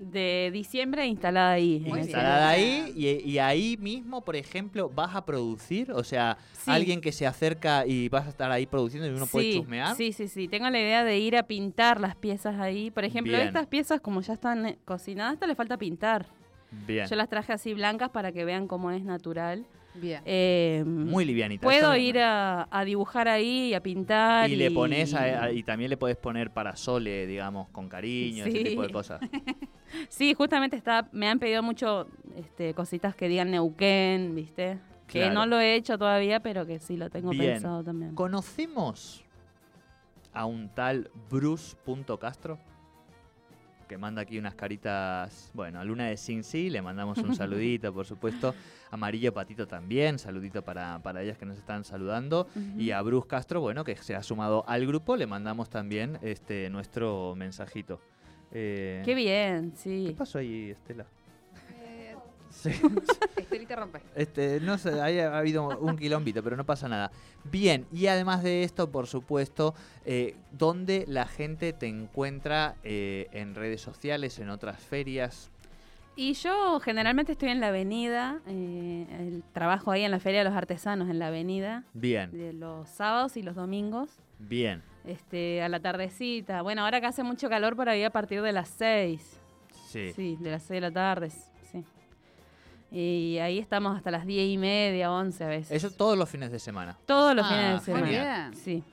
De 0.01 0.49
diciembre 0.53 1.05
instalada 1.05 1.51
ahí. 1.51 1.79
Muy 1.81 1.91
bien. 1.91 2.03
instalada 2.05 2.53
centro. 2.55 2.85
ahí 2.85 2.93
y, 2.95 3.31
y 3.31 3.37
ahí 3.39 3.75
mismo, 3.77 4.21
por 4.23 4.37
ejemplo, 4.37 4.89
vas 4.89 5.13
a 5.13 5.25
producir, 5.25 5.91
o 5.91 6.05
sea, 6.05 6.37
Sí. 6.53 6.71
alguien 6.71 7.01
que 7.01 7.11
se 7.11 7.27
acerca 7.27 7.85
y 7.85 8.07
vas 8.07 8.25
a 8.25 8.29
estar 8.29 8.49
ahí 8.49 8.65
produciendo 8.65 9.07
y 9.09 9.11
uno 9.11 9.27
puede 9.27 9.51
sí, 9.51 9.57
chusmear. 9.57 9.95
Sí, 9.97 10.13
sí, 10.13 10.29
sí. 10.29 10.47
Tengo 10.47 10.69
la 10.69 10.79
idea 10.79 11.03
de 11.03 11.19
ir 11.19 11.35
a 11.35 11.43
pintar 11.43 11.99
las 11.99 12.15
piezas 12.15 12.57
ahí. 12.61 12.91
Por 12.91 13.03
ejemplo, 13.03 13.33
Bien. 13.33 13.47
estas 13.47 13.67
piezas, 13.67 13.99
como 13.99 14.21
ya 14.21 14.33
están 14.33 14.65
eh, 14.67 14.77
cocinadas, 14.85 15.33
esta 15.33 15.47
le 15.47 15.55
falta 15.55 15.75
pintar. 15.77 16.27
Bien. 16.87 17.05
Yo 17.07 17.15
las 17.17 17.27
traje 17.27 17.51
así 17.51 17.73
blancas 17.73 18.09
para 18.09 18.31
que 18.31 18.45
vean 18.45 18.67
cómo 18.67 18.91
es 18.91 19.03
natural. 19.03 19.65
Bien. 19.95 20.21
Eh, 20.23 20.83
Muy 20.85 21.25
livianita. 21.25 21.63
Puedo 21.63 21.93
ir 21.97 22.19
a, 22.19 22.67
a 22.71 22.85
dibujar 22.85 23.27
ahí, 23.27 23.73
a 23.73 23.81
pintar. 23.83 24.49
Y 24.49 24.55
le 24.55 24.71
pones 24.71 25.13
a- 25.13 25.43
a- 25.45 25.51
y 25.51 25.63
también 25.63 25.89
le 25.89 25.97
podés 25.97 26.15
poner 26.15 26.51
parasoles, 26.51 27.27
digamos, 27.27 27.67
con 27.69 27.89
cariño, 27.89 28.45
ese 28.45 28.57
Sí. 28.59 28.63
tipo 28.63 28.83
de 28.83 28.89
cosas. 28.93 29.19
Sí, 30.09 30.33
justamente 30.33 30.75
está, 30.75 31.09
me 31.11 31.27
han 31.29 31.39
pedido 31.39 31.63
mucho 31.63 32.07
este, 32.35 32.73
cositas 32.73 33.15
que 33.15 33.27
digan 33.27 33.51
Neuquén, 33.51 34.35
¿viste? 34.35 34.79
Que 35.07 35.29
no 35.29 35.45
lo 35.45 35.59
he 35.59 35.75
hecho 35.75 35.97
todavía, 35.97 36.39
pero 36.39 36.65
que 36.65 36.79
sí 36.79 36.95
lo 36.95 37.09
tengo 37.09 37.31
Bien. 37.31 37.53
pensado 37.53 37.83
también. 37.83 38.13
¿Conocemos 38.13 39.23
a 40.33 40.45
un 40.45 40.69
tal 40.69 41.09
Bruce.castro? 41.29 42.59
Que 43.87 43.97
manda 43.97 44.21
aquí 44.21 44.37
unas 44.37 44.53
caritas, 44.53 45.49
bueno, 45.55 45.79
a 45.79 45.83
Luna 45.83 46.05
de 46.05 46.17
Sin 46.17 46.43
Sí, 46.43 46.69
le 46.69 46.83
mandamos 46.83 47.17
un 47.17 47.33
saludito, 47.35 47.91
por 47.91 48.05
supuesto. 48.05 48.53
Amarillo 48.91 49.33
Patito 49.33 49.67
también, 49.67 50.19
saludito 50.19 50.61
para, 50.61 50.99
para 50.99 51.23
ellas 51.23 51.39
que 51.39 51.45
nos 51.45 51.57
están 51.57 51.83
saludando. 51.83 52.47
Y 52.77 52.91
a 52.91 53.01
Bruce 53.01 53.27
Castro, 53.27 53.61
bueno, 53.61 53.83
que 53.83 53.95
se 53.95 54.15
ha 54.15 54.21
sumado 54.21 54.63
al 54.67 54.85
grupo, 54.85 55.15
le 55.15 55.25
mandamos 55.25 55.71
también 55.71 56.19
este 56.21 56.69
nuestro 56.69 57.33
mensajito. 57.35 57.99
Eh, 58.51 59.01
Qué 59.05 59.15
bien, 59.15 59.71
¿Qué 59.71 59.77
sí. 59.77 60.15
pasó 60.17 60.39
ahí, 60.39 60.71
Estela? 60.71 61.05
Eh, 61.81 62.15
Sí. 62.49 62.69
Estelita 63.37 63.75
rompe. 63.75 64.01
Este, 64.15 64.59
no 64.59 64.77
sé, 64.77 64.99
ahí 65.01 65.19
ha 65.19 65.37
habido 65.37 65.67
un 65.79 65.95
quilombito, 65.97 66.43
pero 66.43 66.57
no 66.57 66.65
pasa 66.65 66.89
nada. 66.89 67.11
Bien, 67.43 67.85
y 67.93 68.07
además 68.07 68.43
de 68.43 68.63
esto, 68.63 68.89
por 68.91 69.07
supuesto, 69.07 69.75
eh, 70.05 70.35
¿dónde 70.51 71.05
la 71.07 71.25
gente 71.25 71.73
te 71.73 71.87
encuentra 71.87 72.75
eh, 72.83 73.27
en 73.31 73.55
redes 73.55 73.81
sociales, 73.81 74.39
en 74.39 74.49
otras 74.49 74.79
ferias? 74.79 75.51
Y 76.15 76.33
yo 76.33 76.81
generalmente 76.81 77.31
estoy 77.31 77.49
en 77.49 77.61
la 77.61 77.67
avenida, 77.69 78.41
eh, 78.47 79.05
el 79.19 79.43
trabajo 79.53 79.91
ahí 79.91 80.03
en 80.03 80.11
la 80.11 80.19
Feria 80.19 80.39
de 80.39 80.49
los 80.49 80.53
Artesanos, 80.57 81.07
en 81.09 81.17
la 81.19 81.27
avenida, 81.27 81.85
Bien, 81.93 82.31
de 82.31 82.51
los 82.51 82.89
sábados 82.89 83.37
y 83.37 83.41
los 83.41 83.55
domingos, 83.55 84.09
bien. 84.37 84.81
Este, 85.05 85.61
a 85.61 85.69
la 85.69 85.79
tardecita. 85.79 86.61
Bueno, 86.61 86.83
ahora 86.83 86.99
que 87.01 87.07
hace 87.07 87.23
mucho 87.23 87.49
calor 87.49 87.75
por 87.75 87.89
ahí 87.89 88.03
a 88.03 88.09
partir 88.09 88.41
de 88.41 88.51
las 88.51 88.69
6. 88.69 89.39
Sí. 89.87 90.11
Sí, 90.15 90.37
de 90.39 90.51
las 90.51 90.63
6 90.63 90.77
de 90.77 90.81
la 90.81 90.91
tarde, 90.91 91.29
sí. 91.31 91.83
Y 92.91 93.37
ahí 93.39 93.59
estamos 93.59 93.95
hasta 93.95 94.09
las 94.11 94.25
10 94.25 94.49
y 94.49 94.57
media, 94.57 95.11
11 95.11 95.43
a 95.43 95.47
veces. 95.47 95.71
Eso 95.71 95.91
todos 95.95 96.17
los 96.17 96.27
fines 96.29 96.51
de 96.51 96.59
semana. 96.59 96.97
Todos 97.05 97.35
los 97.35 97.45
Ah, 97.45 97.49
fines 97.49 97.73
de 97.73 97.85
semana. 97.85 98.49
bien. 98.49 98.55
Sí. 98.55 98.83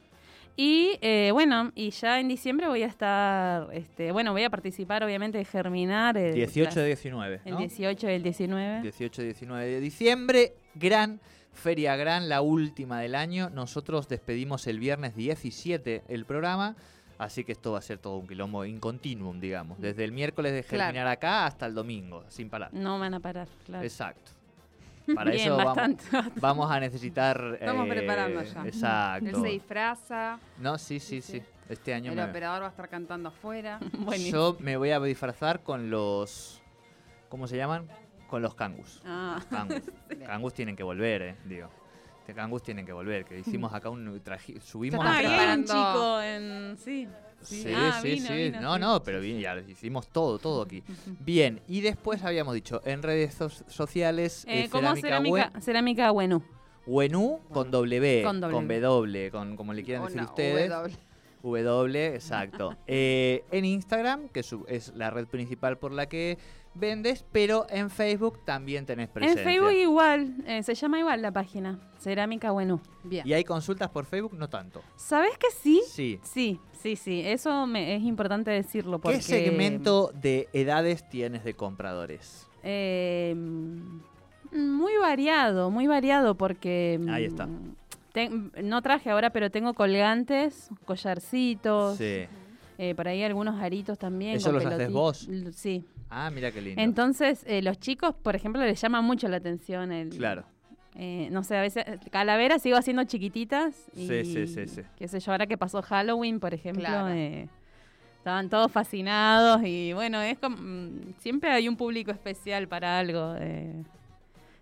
Y 0.58 0.98
eh, 1.02 1.30
bueno, 1.34 1.70
y 1.74 1.90
ya 1.90 2.18
en 2.18 2.28
diciembre 2.28 2.66
voy 2.66 2.82
a 2.82 2.86
estar, 2.86 3.68
este, 3.74 4.10
bueno, 4.12 4.32
voy 4.32 4.42
a 4.44 4.48
participar 4.50 5.04
obviamente 5.04 5.36
de 5.36 5.44
Germinar. 5.44 6.16
el- 6.16 6.34
18 6.34 6.64
las- 6.66 6.74
de 6.76 6.86
19, 6.86 7.40
El 7.44 7.52
¿no? 7.52 7.58
18 7.58 8.08
y 8.08 8.12
el 8.14 8.22
19. 8.22 8.80
18 8.82 9.20
y 9.20 9.24
19 9.26 9.66
de 9.66 9.80
diciembre, 9.80 10.54
gran 10.74 11.20
Feria 11.56 11.96
Gran, 11.96 12.28
la 12.28 12.40
última 12.42 13.00
del 13.00 13.14
año. 13.14 13.50
Nosotros 13.50 14.08
despedimos 14.08 14.66
el 14.66 14.78
viernes 14.78 15.16
17 15.16 16.04
el 16.08 16.24
programa, 16.24 16.76
así 17.18 17.44
que 17.44 17.52
esto 17.52 17.72
va 17.72 17.78
a 17.78 17.82
ser 17.82 17.98
todo 17.98 18.18
un 18.18 18.26
quilombo 18.28 18.64
in 18.64 18.78
continuum, 18.78 19.40
digamos. 19.40 19.80
Desde 19.80 20.04
el 20.04 20.12
miércoles 20.12 20.52
de 20.52 20.62
Claro. 20.62 20.84
Germinar 20.92 21.06
acá 21.08 21.46
hasta 21.46 21.66
el 21.66 21.74
domingo, 21.74 22.24
sin 22.28 22.48
parar. 22.50 22.72
No 22.72 22.98
van 22.98 23.14
a 23.14 23.20
parar, 23.20 23.48
claro. 23.64 23.84
Exacto. 23.84 24.32
Para 25.14 25.30
Bien, 25.30 25.44
eso 25.46 25.56
vamos, 25.56 25.76
bastante. 25.76 26.04
vamos 26.40 26.70
a 26.70 26.80
necesitar... 26.80 27.58
Estamos 27.60 27.86
eh, 27.86 27.90
preparando 27.90 28.42
ya. 28.42 28.66
Exacto. 28.66 29.28
Él 29.28 29.36
se 29.36 29.48
disfraza. 29.48 30.38
No, 30.58 30.78
sí, 30.78 30.98
sí, 30.98 31.20
sí. 31.22 31.40
Este 31.68 31.94
año 31.94 32.10
El 32.10 32.16
me- 32.16 32.24
operador 32.24 32.62
va 32.62 32.66
a 32.66 32.70
estar 32.70 32.88
cantando 32.88 33.28
afuera. 33.28 33.78
Buenísimo. 33.98 34.36
yo 34.36 34.56
me 34.60 34.76
voy 34.76 34.90
a 34.90 34.98
disfrazar 35.00 35.62
con 35.62 35.90
los... 35.90 36.60
¿Cómo 37.28 37.46
se 37.46 37.56
llaman? 37.56 37.86
Con 38.28 38.42
los 38.42 38.54
cangus. 38.54 39.00
Ah, 39.04 39.40
Cangus. 39.50 39.82
Cangus 40.26 40.54
tienen 40.54 40.74
que 40.76 40.82
volver, 40.82 41.22
eh, 41.22 41.36
digo. 41.44 41.68
De 42.26 42.34
Cangus 42.34 42.62
tienen 42.62 42.84
que 42.84 42.92
volver, 42.92 43.24
que 43.24 43.38
hicimos 43.38 43.72
acá 43.72 43.88
un 43.88 44.20
traje, 44.20 44.60
subimos 44.60 45.00
ah, 45.06 45.14
preparando- 45.18 45.72
chico, 45.72 46.20
en... 46.22 46.76
Sí. 46.76 47.08
Sí, 47.42 47.72
Ah, 47.72 48.00
sí, 48.02 48.12
vino, 48.14 48.26
sí. 48.26 48.34
vino, 48.34 48.60
no, 48.62 48.74
sí. 48.74 48.80
no, 48.80 49.02
pero 49.04 49.20
bien, 49.20 49.38
ya 49.38 49.56
hicimos 49.68 50.08
todo, 50.08 50.38
todo 50.40 50.62
aquí. 50.62 50.82
Bien, 51.20 51.60
y 51.68 51.82
después 51.82 52.24
habíamos 52.24 52.54
dicho 52.54 52.80
en 52.84 53.02
redes 53.02 53.34
so- 53.34 53.48
sociales 53.50 54.44
Eh, 54.48 54.64
eh, 54.64 54.68
como 54.70 54.96
cerámica, 54.96 55.52
cerámica 55.60 56.10
bueno. 56.10 56.42
Wenú 56.86 57.40
con 57.52 57.70
W, 57.70 58.22
Con 58.24 58.40
con 58.40 58.50
W. 58.52 58.80
W, 58.80 59.30
con 59.30 59.56
como 59.56 59.72
le 59.72 59.84
quieran 59.84 60.04
decir 60.04 60.18
Una 60.20 60.28
ustedes. 60.28 60.70
W. 60.70 60.96
W, 61.54 62.14
exacto. 62.14 62.76
Eh, 62.86 63.44
en 63.50 63.64
Instagram, 63.64 64.28
que 64.28 64.40
es 64.68 64.94
la 64.94 65.10
red 65.10 65.26
principal 65.26 65.78
por 65.78 65.92
la 65.92 66.06
que 66.06 66.38
vendes, 66.78 67.24
pero 67.32 67.66
en 67.70 67.90
Facebook 67.90 68.44
también 68.44 68.86
tenés 68.86 69.08
presencia. 69.08 69.42
En 69.42 69.48
Facebook 69.48 69.72
igual, 69.72 70.34
eh, 70.46 70.62
se 70.62 70.74
llama 70.74 70.98
igual 70.98 71.22
la 71.22 71.32
página, 71.32 71.78
Cerámica 71.98 72.50
Bueno. 72.50 72.80
Bien. 73.02 73.26
¿Y 73.26 73.32
hay 73.32 73.44
consultas 73.44 73.90
por 73.90 74.04
Facebook? 74.04 74.34
No 74.34 74.48
tanto. 74.48 74.82
¿Sabes 74.96 75.36
que 75.38 75.50
sí? 75.50 75.82
Sí. 75.86 76.20
Sí, 76.22 76.60
sí, 76.80 76.96
sí. 76.96 77.22
Eso 77.24 77.66
me, 77.66 77.96
es 77.96 78.02
importante 78.02 78.50
decirlo 78.50 79.00
porque... 79.00 79.18
¿Qué 79.18 79.22
segmento 79.22 80.10
de 80.14 80.48
edades 80.52 81.08
tienes 81.08 81.44
de 81.44 81.54
compradores? 81.54 82.46
Eh, 82.62 83.34
mm, 83.36 84.00
muy 84.52 84.92
variado, 85.00 85.70
muy 85.70 85.86
variado 85.86 86.36
porque... 86.36 86.98
mm, 87.00 87.08
Ahí 87.08 87.24
está. 87.24 87.48
Ten- 88.16 88.50
no 88.62 88.80
traje 88.80 89.10
ahora, 89.10 89.28
pero 89.28 89.50
tengo 89.50 89.74
colgantes, 89.74 90.70
collarcitos, 90.86 91.98
Sí. 91.98 92.24
eh, 92.78 92.94
por 92.94 93.08
ahí 93.08 93.22
algunos 93.22 93.60
aritos 93.60 93.98
también. 93.98 94.36
¿Eso 94.36 94.46
con 94.52 94.54
los 94.64 94.72
haces 94.72 94.90
vos? 94.90 95.28
Sí. 95.52 95.84
Ah, 96.08 96.30
mira 96.30 96.50
qué 96.50 96.62
lindo. 96.62 96.80
Entonces, 96.80 97.44
eh, 97.46 97.60
los 97.60 97.78
chicos, 97.78 98.14
por 98.14 98.34
ejemplo, 98.34 98.62
les 98.62 98.80
llama 98.80 99.02
mucho 99.02 99.28
la 99.28 99.36
atención 99.36 99.92
el... 99.92 100.08
claro. 100.10 100.44
eh, 100.94 101.28
no 101.30 101.44
sé, 101.44 101.58
a 101.58 101.60
veces 101.60 101.84
calaveras 102.10 102.62
sigo 102.62 102.78
haciendo 102.78 103.04
chiquititas. 103.04 103.74
Y, 103.94 104.06
Sí, 104.08 104.24
sí, 104.24 104.46
sí, 104.46 104.66
sí. 104.66 104.80
Qué 104.96 105.08
sé 105.08 105.20
yo, 105.20 105.32
ahora 105.32 105.46
que 105.46 105.58
pasó 105.58 105.82
Halloween, 105.82 106.40
por 106.40 106.54
ejemplo, 106.54 106.84
Claro. 106.84 107.08
eh, 107.10 107.50
estaban 108.16 108.48
todos 108.48 108.72
fascinados 108.72 109.60
y 109.62 109.92
bueno, 109.92 110.22
es 110.22 110.38
como, 110.38 110.56
mm, 110.56 111.12
siempre 111.18 111.50
hay 111.50 111.68
un 111.68 111.76
público 111.76 112.12
especial 112.12 112.66
para 112.66 112.98
algo. 112.98 113.34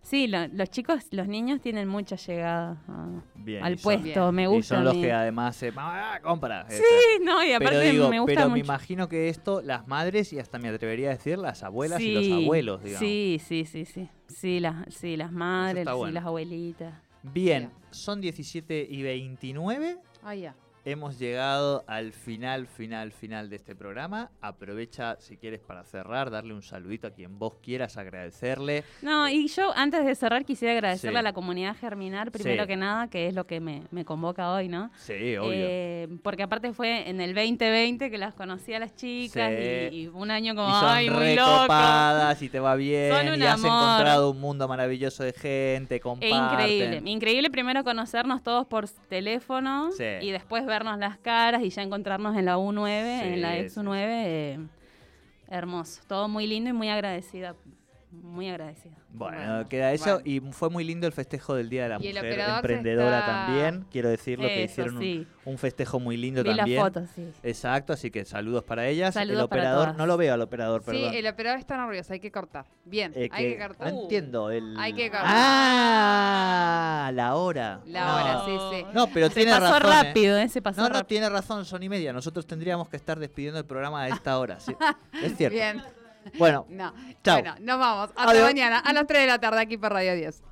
Eh. 0.05 0.09
Sí, 0.09 0.27
lo- 0.27 0.47
los 0.49 0.71
chicos, 0.71 1.07
los 1.13 1.27
niños 1.29 1.61
tienen 1.61 1.89
mucha 1.89 2.17
llegada 2.17 2.77
a- 2.89 3.23
Bien. 3.37 3.65
al 3.65 3.75
y 3.75 3.79
son- 3.79 4.03
puesto, 4.03 4.33
me 4.33 4.43
Y 4.43 4.47
gusta. 4.47 4.75
son 4.77 4.79
a 4.79 4.85
los 4.85 4.95
que 4.95 5.13
además 5.13 5.57
se... 5.57 5.73
"Mamá, 5.73 6.21
compra. 6.23 6.67
Sí, 6.69 6.83
no, 7.23 7.43
y 7.45 7.53
aparte 7.53 7.79
pero 7.79 7.91
digo, 7.91 8.09
me 8.11 8.21
gusta 8.21 8.35
pero 8.35 8.51
me 8.51 8.59
imagino 8.61 9.09
que 9.09 9.29
esto, 9.29 9.63
las 9.63 9.89
madres 9.89 10.33
y 10.33 10.39
hasta 10.39 10.59
me 10.59 10.69
atrevería 10.69 11.09
a 11.09 11.13
decir 11.15 11.39
las 11.39 11.63
abuelas 11.63 12.01
y 12.01 12.13
los 12.13 12.43
abuelos, 12.45 12.83
digamos. 12.85 13.01
Sí, 13.01 13.41
sí, 13.45 13.65
sí, 13.65 13.85
sí. 13.85 14.09
Sí, 14.29 14.61
las, 14.61 14.93
sí, 14.95 15.17
las 15.17 15.33
madres, 15.33 15.79
está 15.81 15.93
sí, 15.93 15.97
bueno. 15.99 16.13
las 16.15 16.25
abuelitas. 16.25 16.95
Bien, 17.23 17.63
Bien. 17.63 17.71
son 17.91 18.21
17 18.21 18.87
y 18.91 19.03
29. 19.03 19.97
Ah, 20.23 20.35
ya. 20.35 20.55
Hemos 20.87 21.19
llegado 21.19 21.83
al 21.87 22.13
final, 22.13 22.67
final, 22.67 23.11
final 23.11 23.49
de 23.49 23.57
este 23.57 23.75
programa. 23.75 24.31
Aprovecha, 24.43 25.17
si 25.19 25.39
quieres, 25.39 25.61
para 25.61 25.83
cerrar, 25.85 26.31
darle 26.31 26.53
un 26.53 26.61
saludito 26.63 27.07
a 27.07 27.11
quien 27.11 27.39
vos 27.39 27.55
quieras, 27.63 27.97
agradecerle. 27.97 28.85
No, 29.01 29.27
y 29.27 29.49
yo 29.49 29.73
antes 29.75 30.05
de 30.05 30.15
cerrar 30.15 30.45
quisiera 30.45 30.75
agradecerle 30.75 31.17
Sí. 31.17 31.21
a 31.21 31.23
la 31.23 31.33
comunidad 31.33 31.75
Germinar, 31.75 32.31
primero 32.31 32.65
Sí. 32.65 32.69
que 32.69 32.77
nada, 32.77 33.09
que 33.09 33.29
es 33.29 33.35
lo 33.35 33.47
que 33.47 33.61
me, 33.61 33.85
me 33.93 34.05
convoca 34.05 34.53
hoy, 34.53 34.69
¿no? 34.69 34.91
Sí, 34.99 35.15
obvio. 35.39 35.53
Eh, 35.55 36.09
porque 36.23 36.43
aparte 36.43 36.71
fue 36.75 37.09
en 37.09 37.23
el 37.23 37.35
2020 37.35 38.11
que 38.11 38.19
las 38.19 38.35
conocí 38.35 38.75
a 38.75 38.79
las 38.79 38.95
chicas 38.95 39.53
Sí. 39.57 39.65
y, 39.91 40.01
y 40.03 40.07
un 40.09 40.31
año 40.31 40.55
como, 40.55 40.69
y 40.69 40.73
son 40.81 40.85
ay, 40.91 41.09
muy 41.09 41.35
loco. 41.35 41.51
recopadas 41.63 42.43
y 42.43 42.49
te 42.51 42.61
va 42.61 42.75
bien. 42.75 43.11
Son 43.11 43.29
un 43.33 43.41
y 43.41 43.47
has 43.47 43.55
amor. 43.65 43.67
encontrado 43.69 44.31
un 44.33 44.41
mundo 44.41 44.69
maravilloso 44.69 45.25
de 45.25 45.33
gente, 45.33 45.95
E 45.97 46.01
comparten. 46.01 46.37
increíble, 46.45 47.11
increíble 47.11 47.51
primero 47.51 47.83
conocernos 47.85 48.43
todos 48.43 48.67
por 48.67 48.87
teléfono 49.09 49.89
y 50.21 50.31
después 50.31 50.67
vernos 50.75 50.99
las 50.99 51.19
caras 51.19 51.63
y 51.63 51.71
ya 51.71 51.83
encontrarnos 51.83 52.37
en 52.37 52.45
la 52.47 52.57
U9, 52.59 53.21
Sí, 53.21 53.27
en 53.29 53.43
la 53.43 53.59
ex 53.59 53.75
sí, 53.75 53.81
U9. 53.81 53.97
eh, 54.27 54.59
hermoso, 55.49 56.03
todo 56.09 56.29
muy 56.29 56.47
lindo 56.47 56.71
y 56.71 56.73
muy 56.73 56.89
agradecida 56.89 57.55
muy 58.23 58.49
agradecida. 58.49 58.95
Bueno, 59.11 59.37
Bueno, 59.37 59.69
queda 59.69 59.93
eso 59.93 60.21
bueno. 60.21 60.23
y 60.25 60.41
fue 60.53 60.71
muy 60.71 60.83
lindo 60.85 61.07
el 61.07 61.13
festejo 61.13 61.55
del 61.55 61.69
Día 61.69 61.85
de 61.85 61.89
la 61.91 61.95
Y 61.97 62.09
Mujer 62.13 62.41
emprendedora 62.41 63.19
está- 63.21 63.47
también. 63.47 63.87
Quiero 63.91 64.09
decirlo 64.09 64.47
que 64.49 64.65
Eso, 64.65 64.73
hicieron 64.73 64.97
un- 64.97 65.03
sí. 65.03 65.27
un, 65.45 65.59
festejo 65.59 66.01
muy 66.01 66.17
lindo 66.17 66.43
Vi 66.43 66.57
también. 66.57 66.77
las 66.79 66.85
fotos, 66.93 67.11
sí. 67.15 67.31
Exacto, 67.43 67.93
así 67.93 68.11
que 68.11 68.25
saludos 68.25 68.65
para 68.65 68.87
ellas. 68.89 69.15
Saludos 69.15 69.43
el 69.45 69.49
para 69.49 69.61
operador, 69.63 69.85
todas. 69.85 69.97
no 69.99 70.07
lo 70.07 70.17
veo 70.17 70.35
al 70.35 70.41
operador, 70.41 70.81
Sí, 70.83 70.91
perdón. 70.91 71.15
el 71.15 71.27
operador 71.29 71.59
está 71.61 71.77
nervioso, 71.77 72.13
hay 72.13 72.21
que 72.21 72.33
cortar. 72.33 72.67
Bien, 72.85 73.13
Eh, 73.15 73.29
hay 73.33 73.53
que 73.55 73.59
cortar. 73.59 73.93
No 73.93 74.03
entiendo. 74.03 74.51
El... 74.51 74.77
Hay 74.79 74.93
que 74.95 75.11
cortar. 75.11 75.29
Ah, 75.97 77.11
la 77.15 77.35
hora. 77.37 77.81
La 77.87 78.05
No. 78.07 78.15
hora, 78.17 78.43
sí, 78.45 78.77
sí. 78.79 78.87
No, 78.93 79.07
pero 79.09 79.29
Se 79.29 79.35
tiene 79.35 79.51
pasó 79.53 79.79
razón. 79.79 79.93
¿eh? 79.93 80.03
rápido, 80.09 80.39
¿eh? 80.39 80.49
Se 80.49 80.61
pasó 80.63 80.81
No, 80.81 80.89
no, 80.89 80.95
rápido. 80.95 81.07
tiene 81.07 81.29
razón, 81.29 81.65
son 81.65 81.83
y 81.83 81.89
media. 81.89 82.13
Nosotros 82.13 82.47
tendríamos 82.47 82.89
que 82.89 82.97
estar 82.97 83.19
despidiendo 83.19 83.59
el 83.61 83.65
programa 83.67 84.03
a 84.03 84.09
esta 84.09 84.39
hora. 84.39 84.59
sí. 84.61 84.75
Es 85.23 85.37
cierto. 85.37 85.55
Bien. 85.55 85.83
Bueno, 86.39 86.67
No. 86.69 86.93
Chao. 87.23 87.41
Bueno, 87.41 87.55
nos 87.61 87.79
vamos. 87.79 88.11
Hasta 88.17 88.31
Adiós. 88.31 88.45
mañana 88.45 88.79
a 88.79 88.93
las 88.93 89.07
3 89.07 89.23
de 89.23 89.27
la 89.27 89.39
tarde 89.39 89.61
aquí 89.61 89.77
por 89.77 89.93
Radio 89.93 90.15
10. 90.15 90.43